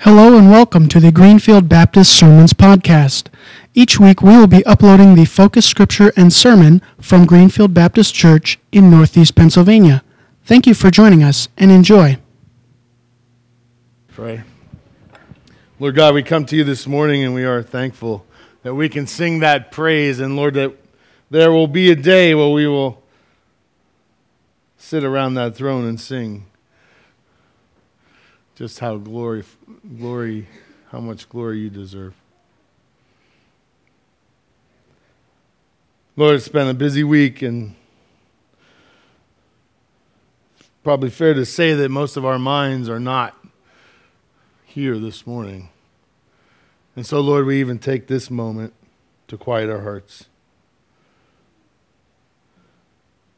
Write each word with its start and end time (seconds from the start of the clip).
Hello 0.00 0.36
and 0.36 0.50
welcome 0.50 0.88
to 0.88 1.00
the 1.00 1.10
Greenfield 1.10 1.70
Baptist 1.70 2.12
Sermons 2.12 2.52
Podcast. 2.52 3.28
Each 3.72 3.98
week 3.98 4.20
we 4.20 4.36
will 4.36 4.46
be 4.46 4.64
uploading 4.66 5.14
the 5.14 5.24
focus 5.24 5.64
scripture 5.64 6.12
and 6.18 6.30
sermon 6.30 6.82
from 7.00 7.24
Greenfield 7.24 7.72
Baptist 7.72 8.14
Church 8.14 8.58
in 8.70 8.90
Northeast 8.90 9.34
Pennsylvania. 9.34 10.04
Thank 10.44 10.66
you 10.66 10.74
for 10.74 10.90
joining 10.90 11.22
us 11.22 11.48
and 11.56 11.72
enjoy. 11.72 12.18
Pray. 14.08 14.42
Lord 15.80 15.94
God, 15.94 16.12
we 16.12 16.22
come 16.22 16.44
to 16.44 16.56
you 16.56 16.62
this 16.62 16.86
morning 16.86 17.24
and 17.24 17.34
we 17.34 17.44
are 17.44 17.62
thankful 17.62 18.26
that 18.64 18.74
we 18.74 18.90
can 18.90 19.06
sing 19.06 19.40
that 19.40 19.72
praise. 19.72 20.20
And 20.20 20.36
Lord, 20.36 20.54
that 20.54 20.74
there 21.30 21.50
will 21.50 21.68
be 21.68 21.90
a 21.90 21.96
day 21.96 22.34
where 22.34 22.50
we 22.50 22.66
will 22.68 23.02
sit 24.76 25.02
around 25.02 25.34
that 25.34 25.56
throne 25.56 25.86
and 25.86 25.98
sing 25.98 26.44
just 28.56 28.78
how 28.78 28.96
glory, 28.96 29.44
glory, 29.98 30.48
how 30.90 30.98
much 30.98 31.28
glory 31.28 31.60
you 31.60 31.70
deserve. 31.70 32.14
Lord, 36.16 36.36
it's 36.36 36.48
been 36.48 36.66
a 36.66 36.74
busy 36.74 37.04
week, 37.04 37.42
and 37.42 37.74
probably 40.82 41.10
fair 41.10 41.34
to 41.34 41.44
say 41.44 41.74
that 41.74 41.90
most 41.90 42.16
of 42.16 42.24
our 42.24 42.38
minds 42.38 42.88
are 42.88 42.98
not 42.98 43.36
here 44.64 44.98
this 44.98 45.26
morning. 45.26 45.68
And 46.96 47.04
so, 47.04 47.20
Lord, 47.20 47.44
we 47.44 47.60
even 47.60 47.78
take 47.78 48.06
this 48.06 48.30
moment 48.30 48.72
to 49.28 49.36
quiet 49.36 49.68
our 49.68 49.82
hearts. 49.82 50.24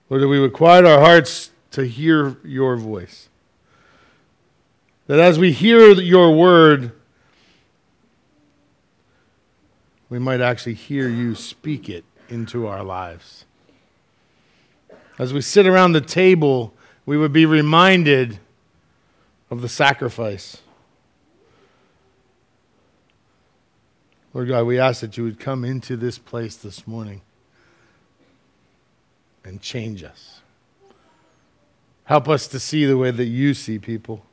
Lord, 0.09 0.23
that 0.23 0.29
we 0.29 0.39
would 0.39 0.53
quiet 0.53 0.85
our 0.85 1.01
hearts 1.01 1.51
to 1.73 1.85
hear 1.85 2.37
your 2.45 2.77
voice. 2.77 3.29
That 5.09 5.19
as 5.19 5.39
we 5.39 5.53
hear 5.53 5.95
your 5.95 6.37
word, 6.37 6.93
we 10.11 10.19
might 10.19 10.43
actually 10.43 10.75
hear 10.75 11.09
you 11.09 11.35
speak 11.35 11.89
it 11.89 12.05
into 12.29 12.67
our 12.67 12.85
lives. 12.85 13.47
As 15.19 15.33
we 15.33 15.41
sit 15.41 15.67
around 15.67 15.93
the 15.93 16.03
table, 16.03 16.75
we 17.07 17.17
would 17.17 17.33
be 17.33 17.47
reminded 17.47 18.39
of 19.51 19.63
the 19.63 19.69
sacrifice. 19.69 20.59
Lord 24.35 24.49
God, 24.49 24.67
we 24.67 24.79
ask 24.79 25.01
that 25.01 25.17
you 25.17 25.25
would 25.25 25.41
come 25.41 25.65
into 25.65 25.97
this 25.97 26.19
place 26.19 26.55
this 26.55 26.87
morning 26.87 27.23
and 29.43 29.63
change 29.63 30.05
us. 30.05 30.43
Help 32.05 32.29
us 32.29 32.47
to 32.49 32.61
see 32.61 32.85
the 32.85 32.99
way 32.99 33.11
that 33.11 33.25
you 33.25 33.55
see 33.55 33.79
people 33.79 34.27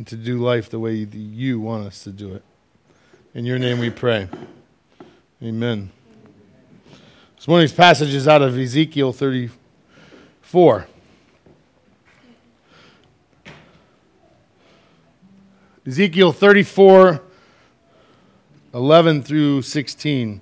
and 0.00 0.06
to 0.06 0.16
do 0.16 0.38
life 0.38 0.70
the 0.70 0.78
way 0.78 0.94
you 0.94 1.60
want 1.60 1.86
us 1.86 2.02
to 2.02 2.10
do 2.10 2.32
it. 2.32 2.42
In 3.34 3.44
your 3.44 3.58
name 3.58 3.78
we 3.78 3.90
pray. 3.90 4.30
Amen. 5.42 5.90
This 7.36 7.46
morning's 7.46 7.74
passage 7.74 8.14
is 8.14 8.26
out 8.26 8.40
of 8.40 8.56
Ezekiel 8.56 9.12
34. 9.12 10.86
Ezekiel 15.86 16.32
34, 16.32 17.22
11 18.72 19.22
through 19.22 19.60
16. 19.60 20.40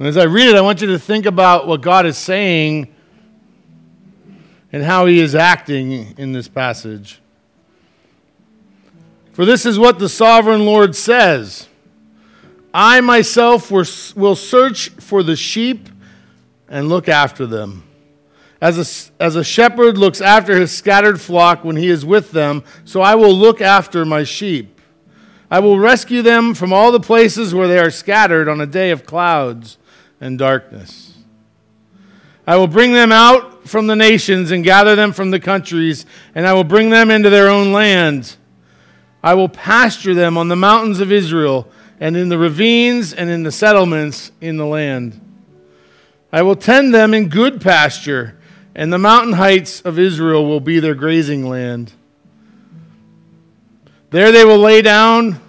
And 0.00 0.08
as 0.08 0.16
I 0.16 0.24
read 0.24 0.48
it, 0.48 0.56
I 0.56 0.62
want 0.62 0.80
you 0.80 0.88
to 0.88 0.98
think 0.98 1.26
about 1.26 1.68
what 1.68 1.80
God 1.80 2.06
is 2.06 2.18
saying 2.18 2.92
and 4.72 4.82
how 4.84 5.06
he 5.06 5.20
is 5.20 5.34
acting 5.34 6.14
in 6.16 6.32
this 6.32 6.48
passage. 6.48 7.20
For 9.32 9.44
this 9.44 9.64
is 9.64 9.78
what 9.78 9.98
the 9.98 10.08
sovereign 10.08 10.66
Lord 10.66 10.94
says 10.94 11.68
I 12.72 13.00
myself 13.00 13.70
will 13.70 14.36
search 14.36 14.90
for 14.90 15.22
the 15.22 15.36
sheep 15.36 15.88
and 16.68 16.88
look 16.88 17.08
after 17.08 17.46
them. 17.46 17.84
As 18.60 19.10
a, 19.18 19.22
as 19.22 19.36
a 19.36 19.42
shepherd 19.42 19.96
looks 19.96 20.20
after 20.20 20.54
his 20.60 20.70
scattered 20.70 21.20
flock 21.20 21.64
when 21.64 21.76
he 21.76 21.88
is 21.88 22.04
with 22.04 22.30
them, 22.30 22.62
so 22.84 23.00
I 23.00 23.14
will 23.14 23.32
look 23.32 23.60
after 23.60 24.04
my 24.04 24.22
sheep. 24.22 24.80
I 25.50 25.58
will 25.58 25.78
rescue 25.78 26.22
them 26.22 26.54
from 26.54 26.72
all 26.72 26.92
the 26.92 27.00
places 27.00 27.54
where 27.54 27.66
they 27.66 27.78
are 27.78 27.90
scattered 27.90 28.48
on 28.48 28.60
a 28.60 28.66
day 28.66 28.90
of 28.90 29.04
clouds 29.04 29.78
and 30.20 30.38
darkness. 30.38 31.09
I 32.46 32.56
will 32.56 32.66
bring 32.66 32.92
them 32.92 33.12
out 33.12 33.68
from 33.68 33.86
the 33.86 33.96
nations 33.96 34.50
and 34.50 34.64
gather 34.64 34.96
them 34.96 35.12
from 35.12 35.30
the 35.30 35.40
countries, 35.40 36.06
and 36.34 36.46
I 36.46 36.52
will 36.52 36.64
bring 36.64 36.90
them 36.90 37.10
into 37.10 37.30
their 37.30 37.48
own 37.48 37.72
land. 37.72 38.36
I 39.22 39.34
will 39.34 39.48
pasture 39.48 40.14
them 40.14 40.38
on 40.38 40.48
the 40.48 40.56
mountains 40.56 41.00
of 41.00 41.12
Israel, 41.12 41.68
and 42.00 42.16
in 42.16 42.30
the 42.30 42.38
ravines 42.38 43.12
and 43.12 43.28
in 43.28 43.42
the 43.42 43.52
settlements 43.52 44.32
in 44.40 44.56
the 44.56 44.66
land. 44.66 45.20
I 46.32 46.42
will 46.42 46.56
tend 46.56 46.94
them 46.94 47.12
in 47.12 47.28
good 47.28 47.60
pasture, 47.60 48.38
and 48.74 48.92
the 48.92 48.98
mountain 48.98 49.34
heights 49.34 49.82
of 49.82 49.98
Israel 49.98 50.46
will 50.46 50.60
be 50.60 50.80
their 50.80 50.94
grazing 50.94 51.46
land. 51.46 51.92
There 54.10 54.32
they 54.32 54.44
will 54.44 54.58
lay 54.58 54.80
down, 54.80 55.40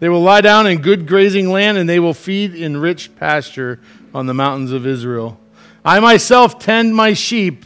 they 0.00 0.08
will 0.08 0.20
lie 0.20 0.40
down 0.40 0.66
in 0.66 0.82
good 0.82 1.06
grazing 1.06 1.50
land, 1.50 1.78
and 1.78 1.88
they 1.88 2.00
will 2.00 2.14
feed 2.14 2.54
in 2.54 2.76
rich 2.76 3.14
pasture 3.16 3.80
on 4.12 4.26
the 4.26 4.34
mountains 4.34 4.72
of 4.72 4.86
Israel. 4.86 5.38
I 5.86 6.00
myself 6.00 6.58
tend 6.58 6.96
my 6.96 7.12
sheep 7.12 7.64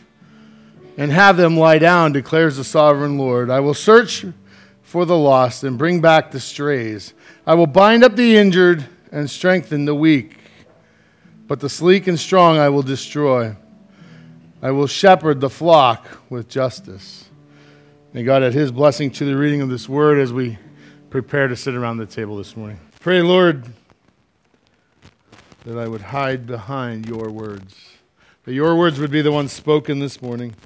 and 0.99 1.11
have 1.11 1.39
them 1.39 1.57
lie 1.57 1.79
down, 1.79 2.13
declares 2.13 2.59
the 2.59 2.65
sovereign 2.65 3.17
Lord. 3.17 3.49
I 3.49 3.61
will 3.61 3.73
search 3.73 4.27
for 4.83 5.07
the 5.07 5.17
lost 5.17 5.65
and 5.65 5.79
bring 5.79 6.03
back 6.03 6.31
the 6.31 6.39
strays. 6.39 7.15
I 7.47 7.55
will 7.55 7.67
bind 7.67 8.05
up 8.05 8.17
the 8.17 8.37
injured 8.37 8.85
and 9.11 9.31
strengthen 9.31 9.87
the 9.87 9.95
weak. 9.95 10.37
But 11.49 11.61
the 11.61 11.71
sleek 11.71 12.09
and 12.09 12.21
strong 12.21 12.59
I 12.59 12.69
will 12.69 12.83
destroy. 12.83 13.57
I 14.61 14.71
will 14.71 14.87
shepherd 14.87 15.41
the 15.41 15.49
flock 15.49 16.07
with 16.29 16.47
justice. 16.47 17.31
May 18.13 18.23
God 18.23 18.43
add 18.43 18.53
his 18.53 18.71
blessing 18.71 19.11
to 19.13 19.25
the 19.25 19.35
reading 19.35 19.63
of 19.63 19.71
this 19.71 19.89
word 19.89 20.19
as 20.19 20.31
we 20.31 20.59
prepare 21.09 21.49
to 21.49 21.57
sit 21.57 21.75
around 21.75 21.97
the 21.97 22.05
table 22.05 22.37
this 22.37 22.55
morning. 22.55 22.81
Pray, 23.01 23.23
Lord, 23.23 23.65
that 25.65 25.79
I 25.79 25.89
would 25.89 26.03
hide 26.03 26.47
behind 26.47 27.07
your 27.07 27.31
words. 27.31 27.90
That 28.51 28.55
your 28.55 28.75
words 28.75 28.99
would 28.99 29.13
be 29.13 29.23
the 29.23 29.31
ones 29.31 29.53
spoken 29.53 30.01
this 30.01 30.21
morning, 30.21 30.57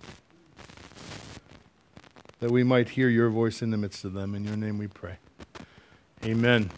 that 2.41 2.51
we 2.51 2.65
might 2.65 2.89
hear 2.89 3.11
your 3.11 3.29
voice 3.29 3.61
in 3.61 3.71
the 3.71 3.77
midst 3.77 4.07
of 4.07 4.15
them. 4.15 4.35
In 4.35 4.43
your 4.43 4.57
name 4.57 4.79
we 4.79 4.87
pray. 4.87 5.19
Amen. 6.25 6.71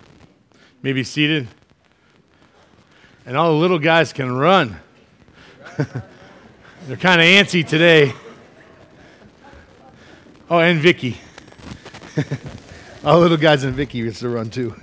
may 0.82 0.92
be 0.92 1.04
seated. 1.04 1.46
And 3.24 3.36
all 3.36 3.52
the 3.52 3.56
little 3.56 3.78
guys 3.78 4.12
can 4.12 4.36
run. 4.36 4.78
They're 6.88 6.96
kind 6.96 7.20
of 7.20 7.26
antsy 7.28 7.64
today. 7.64 8.12
Oh, 10.50 10.58
and 10.58 10.80
Vicky. 10.80 11.18
all 13.04 13.14
the 13.14 13.20
little 13.20 13.36
guys 13.36 13.62
and 13.62 13.74
Vicky 13.74 14.02
gets 14.02 14.18
to 14.18 14.28
run 14.28 14.50
too. 14.50 14.74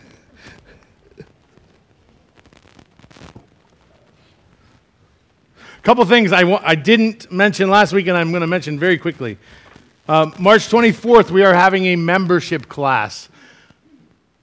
Couple 5.83 6.05
things 6.05 6.31
I, 6.31 6.49
I 6.49 6.75
didn't 6.75 7.29
mention 7.29 7.69
last 7.69 7.91
week, 7.91 8.07
and 8.07 8.15
I'm 8.15 8.31
going 8.31 8.39
to 8.39 8.47
mention 8.47 8.79
very 8.79 8.97
quickly. 8.97 9.37
Um, 10.07 10.33
March 10.39 10.69
24th, 10.69 11.29
we 11.29 11.43
are 11.43 11.53
having 11.53 11.87
a 11.87 11.97
membership 11.97 12.69
class. 12.69 13.27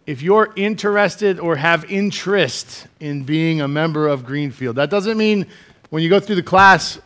If 0.04 0.20
you're 0.20 0.52
interested 0.54 1.40
or 1.40 1.56
have 1.56 1.90
interest 1.90 2.86
in 3.00 3.24
being 3.24 3.62
a 3.62 3.68
member 3.68 4.06
of 4.06 4.26
Greenfield, 4.26 4.76
that 4.76 4.90
doesn't 4.90 5.16
mean 5.16 5.46
when 5.88 6.02
you 6.02 6.10
go 6.10 6.20
through 6.20 6.36
the 6.36 6.42
class, 6.42 7.00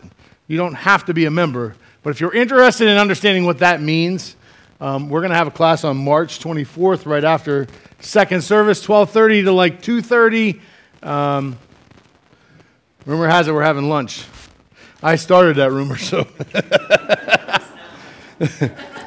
you 0.49 0.57
don't 0.57 0.75
have 0.75 1.05
to 1.05 1.15
be 1.15 1.27
a 1.27 1.31
member. 1.31 1.77
But 2.03 2.11
if 2.11 2.21
you're 2.21 2.35
interested 2.35 2.89
in 2.89 2.99
understanding 2.99 3.45
what 3.45 3.61
that 3.61 3.81
means, 3.81 4.35
um, 4.81 5.11
we're 5.11 5.21
going 5.21 5.31
to 5.31 5.37
have 5.37 5.47
a 5.47 5.53
class 5.53 5.85
on 5.85 5.97
March 5.97 6.41
24th, 6.41 7.07
right 7.07 7.23
after 7.23 7.69
second 8.01 8.43
service, 8.43 8.85
12:30 8.85 9.45
to 9.45 9.53
like 9.53 9.81
2:30. 9.81 10.61
Um, 11.05 11.57
Rumor 13.07 13.29
has 13.29 13.49
it 13.49 13.53
we're 13.53 13.63
having 13.63 13.89
lunch. 13.89 14.25
I 15.03 15.17
started 15.17 15.57
that 15.57 15.71
rumor, 15.71 15.99
so. 15.99 16.27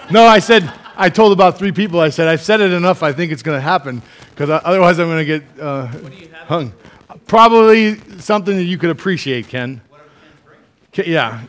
no, 0.12 0.24
I 0.24 0.38
said, 0.38 0.72
I 0.96 1.10
told 1.10 1.32
about 1.34 1.58
three 1.58 1.72
people. 1.72 2.00
I 2.00 2.10
said, 2.10 2.28
I've 2.28 2.42
said 2.42 2.62
it 2.62 2.72
enough. 2.72 3.02
I 3.02 3.12
think 3.12 3.32
it's 3.32 3.42
going 3.42 3.58
to 3.58 3.62
happen 3.62 4.04
because 4.30 4.50
otherwise 4.64 5.00
I'm 5.00 5.08
going 5.08 5.26
to 5.26 5.40
get 5.40 5.44
uh, 5.60 5.88
hung. 6.46 6.74
Probably 7.26 8.00
something 8.20 8.56
that 8.56 8.64
you 8.64 8.78
could 8.78 8.92
appreciate, 8.92 9.48
Ken. 9.48 9.82
Ken 10.92 11.06
yeah. 11.08 11.42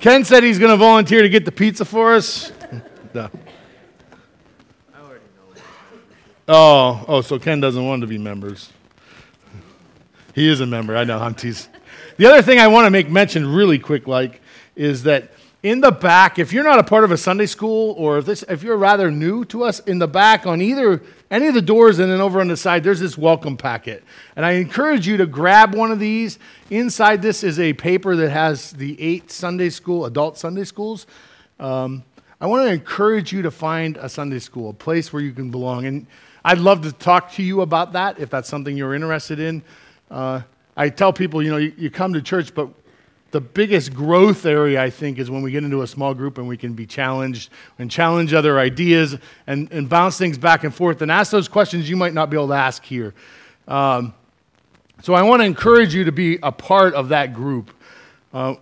Ken 0.00 0.24
said 0.24 0.42
he's 0.42 0.58
going 0.58 0.72
to 0.72 0.76
volunteer 0.76 1.22
to 1.22 1.28
get 1.28 1.44
the 1.44 1.52
pizza 1.52 1.84
for 1.84 2.14
us. 2.14 2.52
no. 3.14 3.30
Oh, 6.46 7.04
oh, 7.08 7.20
so 7.22 7.38
Ken 7.38 7.60
doesn't 7.60 7.86
want 7.86 8.02
to 8.02 8.06
be 8.06 8.18
members. 8.18 8.70
He 10.34 10.48
is 10.48 10.60
a 10.60 10.66
member. 10.66 10.96
I 10.96 11.04
know. 11.04 11.18
I'm 11.18 11.34
teasing. 11.34 11.73
The 12.16 12.26
other 12.26 12.42
thing 12.42 12.60
I 12.60 12.68
want 12.68 12.86
to 12.86 12.90
make 12.90 13.10
mention 13.10 13.52
really 13.52 13.80
quick, 13.80 14.06
like, 14.06 14.40
is 14.76 15.02
that 15.02 15.32
in 15.64 15.80
the 15.80 15.90
back, 15.90 16.38
if 16.38 16.52
you're 16.52 16.62
not 16.62 16.78
a 16.78 16.84
part 16.84 17.02
of 17.02 17.10
a 17.10 17.16
Sunday 17.16 17.46
school 17.46 17.92
or 17.98 18.18
if, 18.18 18.26
this, 18.26 18.44
if 18.48 18.62
you're 18.62 18.76
rather 18.76 19.10
new 19.10 19.44
to 19.46 19.64
us, 19.64 19.80
in 19.80 19.98
the 19.98 20.06
back 20.06 20.46
on 20.46 20.62
either 20.62 21.02
any 21.28 21.48
of 21.48 21.54
the 21.54 21.62
doors 21.62 21.98
and 21.98 22.12
then 22.12 22.20
over 22.20 22.40
on 22.40 22.46
the 22.46 22.56
side, 22.56 22.84
there's 22.84 23.00
this 23.00 23.18
welcome 23.18 23.56
packet. 23.56 24.04
And 24.36 24.46
I 24.46 24.52
encourage 24.52 25.08
you 25.08 25.16
to 25.16 25.26
grab 25.26 25.74
one 25.74 25.90
of 25.90 25.98
these. 25.98 26.38
Inside 26.70 27.20
this 27.20 27.42
is 27.42 27.58
a 27.58 27.72
paper 27.72 28.14
that 28.14 28.30
has 28.30 28.70
the 28.70 29.00
eight 29.00 29.32
Sunday 29.32 29.70
school, 29.70 30.04
adult 30.04 30.38
Sunday 30.38 30.64
schools. 30.64 31.08
Um, 31.58 32.04
I 32.40 32.46
want 32.46 32.68
to 32.68 32.72
encourage 32.72 33.32
you 33.32 33.42
to 33.42 33.50
find 33.50 33.96
a 33.96 34.08
Sunday 34.08 34.38
school, 34.38 34.70
a 34.70 34.74
place 34.74 35.12
where 35.12 35.22
you 35.22 35.32
can 35.32 35.50
belong. 35.50 35.86
And 35.86 36.06
I'd 36.44 36.58
love 36.58 36.82
to 36.82 36.92
talk 36.92 37.32
to 37.32 37.42
you 37.42 37.62
about 37.62 37.94
that 37.94 38.20
if 38.20 38.30
that's 38.30 38.48
something 38.48 38.76
you're 38.76 38.94
interested 38.94 39.40
in. 39.40 39.62
Uh, 40.10 40.42
I 40.76 40.88
tell 40.88 41.12
people, 41.12 41.42
you 41.42 41.50
know, 41.50 41.56
you, 41.56 41.72
you 41.76 41.90
come 41.90 42.12
to 42.14 42.22
church, 42.22 42.54
but 42.54 42.68
the 43.30 43.40
biggest 43.40 43.92
growth 43.92 44.46
area, 44.46 44.80
I 44.80 44.90
think, 44.90 45.18
is 45.18 45.28
when 45.28 45.42
we 45.42 45.50
get 45.50 45.64
into 45.64 45.82
a 45.82 45.86
small 45.88 46.14
group 46.14 46.38
and 46.38 46.46
we 46.46 46.56
can 46.56 46.74
be 46.74 46.86
challenged 46.86 47.50
and 47.80 47.90
challenge 47.90 48.32
other 48.32 48.60
ideas 48.60 49.16
and, 49.48 49.70
and 49.72 49.88
bounce 49.88 50.16
things 50.16 50.38
back 50.38 50.62
and 50.62 50.72
forth 50.72 51.02
and 51.02 51.10
ask 51.10 51.32
those 51.32 51.48
questions 51.48 51.90
you 51.90 51.96
might 51.96 52.14
not 52.14 52.30
be 52.30 52.36
able 52.36 52.46
to 52.48 52.54
ask 52.54 52.84
here. 52.84 53.12
Um, 53.66 54.14
so 55.02 55.14
I 55.14 55.22
want 55.22 55.42
to 55.42 55.46
encourage 55.46 55.94
you 55.94 56.04
to 56.04 56.12
be 56.12 56.38
a 56.42 56.52
part 56.52 56.94
of 56.94 57.08
that 57.08 57.34
group. 57.34 57.72
Uh, 58.32 58.54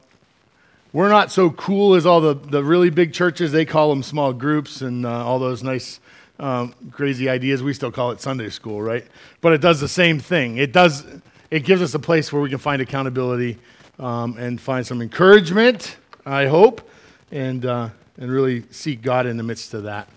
we're 0.94 1.11
not 1.11 1.31
so 1.31 1.50
cool 1.50 1.94
as 1.94 2.05
all 2.06 2.20
the, 2.20 2.35
the 2.35 2.65
really 2.65 2.91
big 2.91 3.12
churches. 3.12 3.53
They 3.53 3.65
call 3.65 3.91
them 3.91 4.03
small 4.03 4.32
groups 4.32 4.81
and 4.81 5.05
uh, 5.05 5.26
all 5.26 5.38
those 5.38 5.62
nice, 5.62 6.00
um, 6.38 6.75
crazy 6.91 7.29
ideas. 7.29 7.62
We 7.62 7.75
still 7.75 7.93
call 7.93 8.11
it 8.11 8.20
Sunday 8.20 8.49
school, 8.49 8.81
right? 8.81 9.06
But 9.41 9.53
it 9.53 9.61
does 9.61 9.81
the 9.81 9.88
same 9.88 10.19
thing. 10.19 10.56
It 10.56 10.73
does. 10.73 11.05
It 11.53 11.67
gives 11.67 11.83
us 11.83 11.93
a 11.93 11.99
place 11.99 12.33
where 12.33 12.41
we 12.41 12.49
can 12.49 12.57
find 12.57 12.81
accountability 12.81 13.59
um, 13.99 14.39
and 14.39 14.59
find 14.59 14.87
some 14.87 15.03
encouragement, 15.03 15.99
I 16.25 16.47
hope, 16.47 16.89
and, 17.31 17.67
uh, 17.67 17.91
and 18.17 18.33
really 18.33 18.65
seek 18.71 19.03
God 19.03 19.27
in 19.27 19.37
the 19.37 19.43
midst 19.43 19.75
of 19.75 19.83
that. 19.83 20.09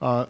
Uh, 0.00 0.24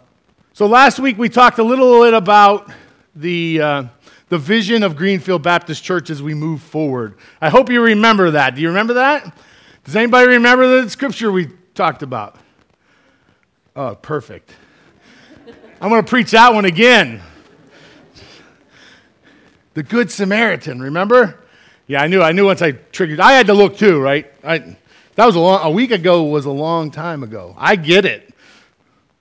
so 0.51 0.65
last 0.65 0.99
week 0.99 1.17
we 1.17 1.29
talked 1.29 1.59
a 1.59 1.63
little 1.63 2.03
bit 2.03 2.13
about 2.13 2.69
the, 3.15 3.61
uh, 3.61 3.83
the 4.27 4.37
vision 4.37 4.83
of 4.83 4.97
Greenfield 4.97 5.43
Baptist 5.43 5.81
Church 5.81 6.09
as 6.09 6.21
we 6.21 6.33
move 6.33 6.61
forward. 6.61 7.15
I 7.39 7.47
hope 7.47 7.69
you 7.69 7.81
remember 7.81 8.31
that. 8.31 8.55
Do 8.55 8.61
you 8.61 8.67
remember 8.67 8.95
that? 8.95 9.33
Does 9.85 9.95
anybody 9.95 10.27
remember 10.27 10.81
the 10.81 10.89
scripture 10.89 11.31
we 11.31 11.47
talked 11.73 12.03
about? 12.03 12.35
Oh, 13.77 13.95
perfect. 13.95 14.53
I'm 15.79 15.87
going 15.87 16.03
to 16.03 16.09
preach 16.09 16.31
that 16.31 16.53
one 16.53 16.65
again. 16.65 17.21
The 19.79 19.83
Good 19.83 20.11
Samaritan, 20.11 20.81
remember? 20.81 21.39
Yeah, 21.87 22.01
I 22.01 22.07
knew. 22.07 22.21
I 22.21 22.33
knew 22.33 22.47
once 22.47 22.61
I 22.61 22.73
triggered. 22.73 23.21
I 23.21 23.31
had 23.31 23.47
to 23.47 23.53
look 23.53 23.77
too, 23.77 23.97
right? 24.01 24.29
I, 24.43 24.75
that 25.15 25.25
was 25.25 25.37
a 25.37 25.39
long. 25.39 25.65
A 25.65 25.71
week 25.71 25.91
ago 25.91 26.25
was 26.25 26.43
a 26.43 26.51
long 26.51 26.91
time 26.91 27.23
ago. 27.23 27.55
I 27.57 27.77
get 27.77 28.03
it. 28.03 28.33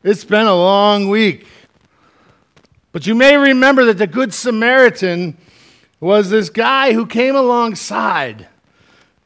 It's 0.02 0.24
been 0.24 0.48
a 0.48 0.54
long 0.56 1.10
week. 1.10 1.46
But 2.90 3.06
you 3.06 3.14
may 3.14 3.36
remember 3.36 3.84
that 3.84 3.98
the 3.98 4.08
Good 4.08 4.34
Samaritan 4.34 5.36
was 6.00 6.28
this 6.28 6.50
guy 6.50 6.92
who 6.92 7.06
came 7.06 7.36
alongside 7.36 8.48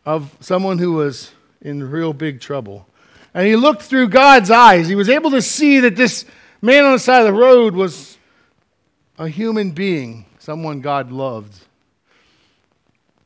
of 0.04 0.36
someone 0.40 0.76
who 0.76 0.92
was 0.92 1.32
in 1.62 1.82
real 1.90 2.12
big 2.12 2.42
trouble. 2.42 2.86
And 3.32 3.46
he 3.46 3.56
looked 3.56 3.80
through 3.80 4.10
God's 4.10 4.50
eyes. 4.50 4.86
He 4.86 4.96
was 4.96 5.08
able 5.08 5.30
to 5.30 5.40
see 5.40 5.80
that 5.80 5.96
this 5.96 6.26
man 6.60 6.84
on 6.84 6.92
the 6.92 6.98
side 6.98 7.20
of 7.20 7.26
the 7.26 7.40
road 7.40 7.74
was 7.74 8.18
a 9.18 9.28
human 9.28 9.70
being, 9.70 10.26
someone 10.42 10.80
God 10.80 11.12
loved. 11.12 11.56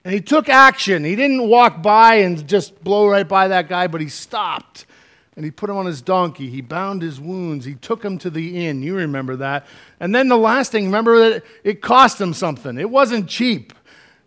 And 0.05 0.13
he 0.13 0.21
took 0.21 0.51
action. 0.51 1.03
He 1.03 1.17
didn't 1.17 1.49
walk 1.49 1.83
by 1.83 2.17
and 2.17 2.47
just 2.47 2.85
blow 2.85 3.09
right 3.09 3.27
by 3.27 3.49
that 3.49 3.71
guy, 3.71 3.87
but 3.87 4.03
he 4.03 4.09
stopped 4.09 4.85
and 5.35 5.45
he 5.45 5.51
put 5.51 5.71
him 5.71 5.77
on 5.77 5.87
his 5.87 6.03
donkey. 6.03 6.51
He 6.51 6.61
bound 6.61 7.01
his 7.01 7.19
wounds. 7.19 7.65
He 7.65 7.75
took 7.75 8.05
him 8.05 8.19
to 8.19 8.29
the 8.29 8.67
inn. 8.67 8.83
You 8.83 8.97
remember 8.97 9.37
that. 9.37 9.67
And 9.99 10.15
then 10.15 10.29
the 10.29 10.37
last 10.37 10.73
thing, 10.73 10.85
remember 10.85 11.31
that 11.31 11.45
it 11.65 11.81
cost 11.81 12.21
him 12.21 12.35
something. 12.35 12.79
It 12.79 12.91
wasn't 12.91 13.29
cheap. 13.29 13.73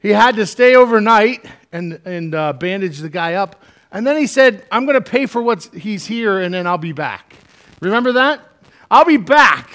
He 0.02 0.10
had 0.10 0.36
to 0.38 0.48
stay 0.48 0.76
overnight 0.76 1.46
and, 1.72 2.02
and 2.06 2.34
uh, 2.34 2.54
bandage 2.54 3.00
the 3.00 3.10
guy 3.10 3.36
up. 3.36 3.64
And 3.92 4.06
then 4.06 4.18
he 4.18 4.26
said, 4.26 4.66
I'm 4.72 4.86
going 4.86 5.02
to 5.02 5.10
pay 5.10 5.28
for 5.28 5.44
what 5.44 5.64
he's 5.76 6.08
here 6.08 6.40
and 6.40 6.52
then 6.52 6.66
I'll 6.66 6.80
be 6.80 6.94
back. 6.94 7.36
Remember 7.82 8.14
that? 8.14 8.42
I'll 8.90 9.06
be 9.06 9.18
back 9.18 9.70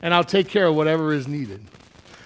and 0.00 0.14
I'll 0.14 0.24
take 0.24 0.48
care 0.48 0.66
of 0.66 0.76
whatever 0.76 1.12
is 1.12 1.26
needed. 1.26 1.64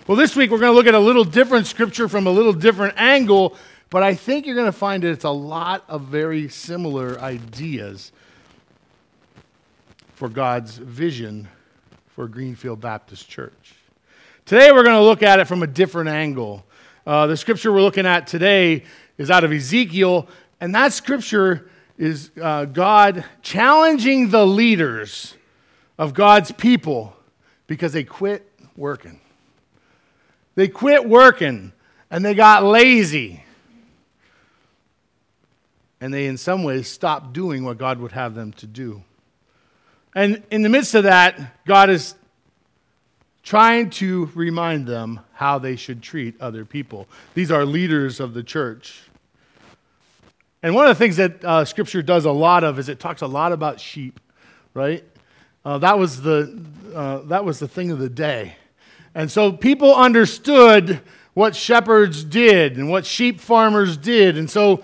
Well, 0.09 0.17
this 0.17 0.35
week 0.35 0.51
we're 0.51 0.59
going 0.59 0.73
to 0.73 0.75
look 0.75 0.89
at 0.89 0.97
a 0.97 0.99
little 0.99 1.23
different 1.23 1.69
scripture 1.69 2.09
from 2.09 2.27
a 2.27 2.31
little 2.31 2.53
different 2.53 2.95
angle, 2.97 3.57
but 3.89 4.03
I 4.03 4.15
think 4.15 4.47
you're 4.47 4.57
going 4.57 4.67
to 4.67 4.73
find 4.73 5.05
that 5.05 5.11
it's 5.11 5.23
a 5.23 5.31
lot 5.31 5.85
of 5.89 6.03
very 6.07 6.49
similar 6.49 7.21
ideas 7.21 8.11
for 10.17 10.29
God's 10.29 10.77
vision 10.77 11.47
for 12.17 12.27
Greenfield 12.27 12.81
Baptist 12.81 13.29
Church. 13.29 13.75
Today 14.45 14.73
we're 14.73 14.83
going 14.83 14.97
to 14.97 15.05
look 15.05 15.23
at 15.23 15.39
it 15.39 15.45
from 15.45 15.63
a 15.63 15.69
different 15.69 16.09
angle. 16.09 16.67
Uh, 17.07 17.29
the 17.29 17.37
scripture 17.37 17.73
we're 17.73 17.83
looking 17.83 18.05
at 18.05 18.27
today 18.27 18.83
is 19.19 19.31
out 19.31 19.45
of 19.45 19.53
Ezekiel, 19.53 20.27
and 20.61 20.75
that 20.75 20.93
scripture 20.93 21.71
is 21.97 22.33
uh, 22.43 22.65
God 22.65 23.25
challenging 23.41 24.31
the 24.31 24.45
leaders 24.45 25.37
of 25.97 26.13
God's 26.13 26.51
people 26.51 27.15
because 27.69 27.93
they 27.93 28.03
quit 28.03 28.51
working. 28.77 29.21
They 30.55 30.69
quit 30.69 31.09
working 31.09 31.73
and 32.11 32.25
they 32.25 32.35
got 32.35 32.65
lazy. 32.65 33.43
And 36.01 36.13
they, 36.13 36.27
in 36.27 36.37
some 36.37 36.65
ways, 36.65 36.89
stopped 36.89 37.33
doing 37.33 37.65
what 37.65 37.79
God 37.79 38.01
would 38.01 38.13
have 38.13 38.35
them 38.35 38.53
to 38.55 38.67
do. 38.67 39.03
And 40.15 40.43
in 40.51 40.63
the 40.63 40.69
midst 40.69 40.95
of 40.95 41.05
that, 41.05 41.65
God 41.65 41.89
is 41.89 42.15
trying 43.43 43.91
to 43.91 44.31
remind 44.35 44.87
them 44.87 45.21
how 45.33 45.59
they 45.59 45.77
should 45.77 46.03
treat 46.03 46.41
other 46.41 46.65
people. 46.65 47.09
These 47.35 47.51
are 47.51 47.65
leaders 47.65 48.21
of 48.21 48.35
the 48.35 48.43
church. 48.43 49.03
And 50.63 50.75
one 50.75 50.87
of 50.87 50.91
the 50.91 50.99
things 50.99 51.17
that 51.17 51.45
uh, 51.45 51.65
Scripture 51.65 52.03
does 52.03 52.25
a 52.25 52.31
lot 52.31 52.63
of 52.63 52.79
is 52.79 52.89
it 52.89 53.01
talks 53.01 53.23
a 53.23 53.27
lot 53.27 53.53
about 53.53 53.81
sheep, 53.81 54.21
right? 54.75 55.05
Uh, 55.65 55.79
that, 55.79 55.99
was 55.99 56.23
the, 56.23 56.63
uh, 56.95 57.19
that 57.23 57.45
was 57.45 57.59
the 57.59 57.69
thing 57.69 57.91
of 57.91 57.99
the 57.99 58.09
day. 58.09 58.57
And 59.15 59.31
so 59.31 59.53
people 59.53 59.95
understood 59.95 61.01
what 61.35 61.57
shepherds 61.57 62.25
did 62.25 62.77
and 62.77 62.91
what 62.91 63.07
sheep 63.07 63.41
farmers 63.41 63.97
did. 63.97 64.37
And 64.37 64.51
so 64.51 64.83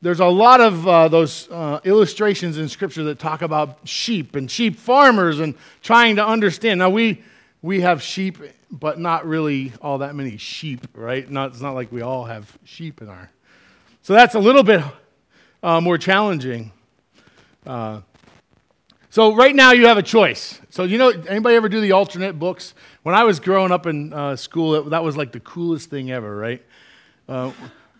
there's 0.00 0.20
a 0.20 0.26
lot 0.26 0.60
of 0.60 0.86
uh, 0.86 1.08
those 1.08 1.48
uh, 1.50 1.80
illustrations 1.84 2.58
in 2.58 2.68
Scripture 2.68 3.04
that 3.04 3.18
talk 3.18 3.42
about 3.42 3.78
sheep 3.84 4.36
and 4.36 4.50
sheep 4.50 4.76
farmers 4.76 5.40
and 5.40 5.54
trying 5.82 6.16
to 6.16 6.26
understand. 6.26 6.78
Now, 6.78 6.90
we, 6.90 7.22
we 7.62 7.80
have 7.80 8.02
sheep, 8.02 8.38
but 8.70 8.98
not 8.98 9.26
really 9.26 9.72
all 9.82 9.98
that 9.98 10.14
many 10.14 10.36
sheep, 10.36 10.86
right? 10.94 11.28
Not, 11.28 11.50
it's 11.50 11.60
not 11.60 11.74
like 11.74 11.90
we 11.90 12.02
all 12.02 12.24
have 12.24 12.56
sheep 12.64 13.02
in 13.02 13.08
our. 13.08 13.30
So 14.02 14.12
that's 14.12 14.34
a 14.34 14.38
little 14.38 14.62
bit 14.62 14.82
uh, 15.62 15.80
more 15.80 15.98
challenging. 15.98 16.72
Uh, 17.66 18.00
so 19.10 19.34
right 19.34 19.54
now 19.54 19.72
you 19.72 19.86
have 19.86 19.98
a 19.98 20.02
choice. 20.02 20.60
So 20.70 20.84
you 20.84 20.98
know, 20.98 21.08
anybody 21.08 21.56
ever 21.56 21.68
do 21.68 21.80
the 21.80 21.92
alternate 21.92 22.38
books? 22.38 22.74
When 23.02 23.14
I 23.14 23.24
was 23.24 23.40
growing 23.40 23.72
up 23.72 23.86
in 23.86 24.12
uh, 24.12 24.36
school, 24.36 24.74
it, 24.74 24.90
that 24.90 25.04
was 25.04 25.16
like 25.16 25.32
the 25.32 25.40
coolest 25.40 25.88
thing 25.88 26.10
ever, 26.10 26.36
right? 26.36 26.64
Uh, 27.28 27.52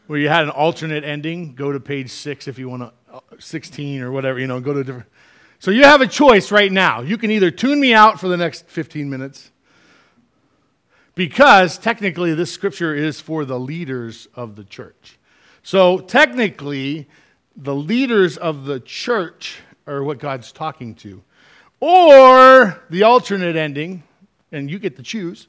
where 0.07 0.19
you 0.19 0.28
had 0.28 0.45
an 0.45 0.50
alternate 0.50 1.05
ending. 1.05 1.55
Go 1.55 1.71
to 1.71 1.78
page 1.78 2.11
six 2.11 2.49
if 2.49 2.59
you 2.59 2.69
want 2.69 2.83
to, 2.83 2.93
uh, 3.14 3.21
16 3.38 4.02
or 4.02 4.11
whatever, 4.11 4.38
you 4.38 4.47
know, 4.47 4.61
go 4.61 4.73
to 4.73 4.83
different. 4.83 5.09
So 5.61 5.71
you 5.71 5.85
have 5.85 6.00
a 6.00 6.07
choice 6.07 6.50
right 6.50 6.71
now. 6.71 7.00
You 7.00 7.19
can 7.19 7.31
either 7.31 7.50
tune 7.50 7.81
me 7.81 7.93
out 7.93 8.21
for 8.21 8.28
the 8.28 8.37
next 8.37 8.67
15 8.69 9.11
minutes, 9.11 9.50
because 11.14 11.78
technically 11.78 12.35
this 12.35 12.52
scripture 12.52 12.95
is 12.95 13.21
for 13.21 13.45
the 13.45 13.59
leaders 13.59 14.28
of 14.35 14.57
the 14.57 14.64
church. 14.64 15.19
So 15.62 15.99
technically, 15.99 17.09
the 17.57 17.75
leaders 17.75 18.37
of 18.37 18.64
the 18.64 18.81
church 18.81 19.61
are 19.87 20.02
what 20.02 20.19
God's 20.19 20.52
talking 20.52 20.95
to. 20.97 21.23
Or 21.81 22.83
the 22.88 23.02
alternate 23.02 23.57
ending, 23.57 24.05
and 24.52 24.71
you 24.71 24.78
get 24.78 24.97
to 24.97 25.02
choose. 25.02 25.47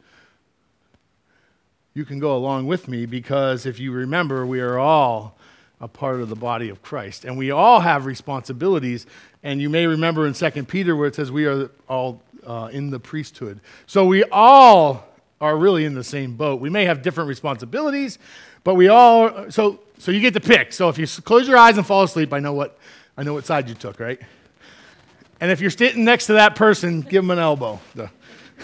You 1.93 2.05
can 2.05 2.19
go 2.19 2.35
along 2.35 2.67
with 2.67 2.87
me 2.87 3.05
because 3.05 3.65
if 3.65 3.79
you 3.79 3.91
remember, 3.91 4.45
we 4.45 4.59
are 4.59 4.77
all 4.77 5.37
a 5.81 5.87
part 5.87 6.21
of 6.21 6.29
the 6.29 6.35
body 6.35 6.69
of 6.69 6.81
Christ. 6.81 7.25
And 7.25 7.37
we 7.37 7.51
all 7.51 7.79
have 7.79 8.05
responsibilities. 8.05 9.05
And 9.43 9.61
you 9.61 9.69
may 9.69 9.87
remember 9.87 10.27
in 10.27 10.33
2 10.33 10.63
Peter 10.65 10.95
where 10.95 11.07
it 11.07 11.15
says 11.15 11.31
we 11.31 11.45
are 11.45 11.69
all 11.87 12.21
uh, 12.45 12.69
in 12.71 12.89
the 12.89 12.99
priesthood. 12.99 13.59
So 13.87 14.05
we 14.05 14.23
all 14.25 15.05
are 15.41 15.57
really 15.57 15.85
in 15.85 15.93
the 15.93 16.03
same 16.03 16.35
boat. 16.35 16.59
We 16.59 16.69
may 16.69 16.85
have 16.85 17.01
different 17.01 17.29
responsibilities, 17.29 18.19
but 18.63 18.75
we 18.75 18.89
all 18.89 19.49
so 19.51 19.79
so 19.97 20.11
you 20.11 20.19
get 20.19 20.33
to 20.33 20.39
pick. 20.39 20.73
So 20.73 20.89
if 20.89 20.97
you 20.97 21.07
close 21.07 21.47
your 21.47 21.57
eyes 21.57 21.77
and 21.77 21.85
fall 21.85 22.03
asleep, 22.03 22.33
I 22.33 22.39
know 22.39 22.53
what 22.53 22.77
I 23.17 23.23
know 23.23 23.33
what 23.33 23.45
side 23.45 23.69
you 23.69 23.75
took, 23.75 23.99
right? 23.99 24.19
And 25.41 25.51
if 25.51 25.61
you're 25.61 25.69
sitting 25.69 26.03
next 26.03 26.27
to 26.27 26.33
that 26.33 26.55
person, 26.55 27.01
give 27.01 27.23
them 27.23 27.31
an 27.31 27.39
elbow. 27.39 27.79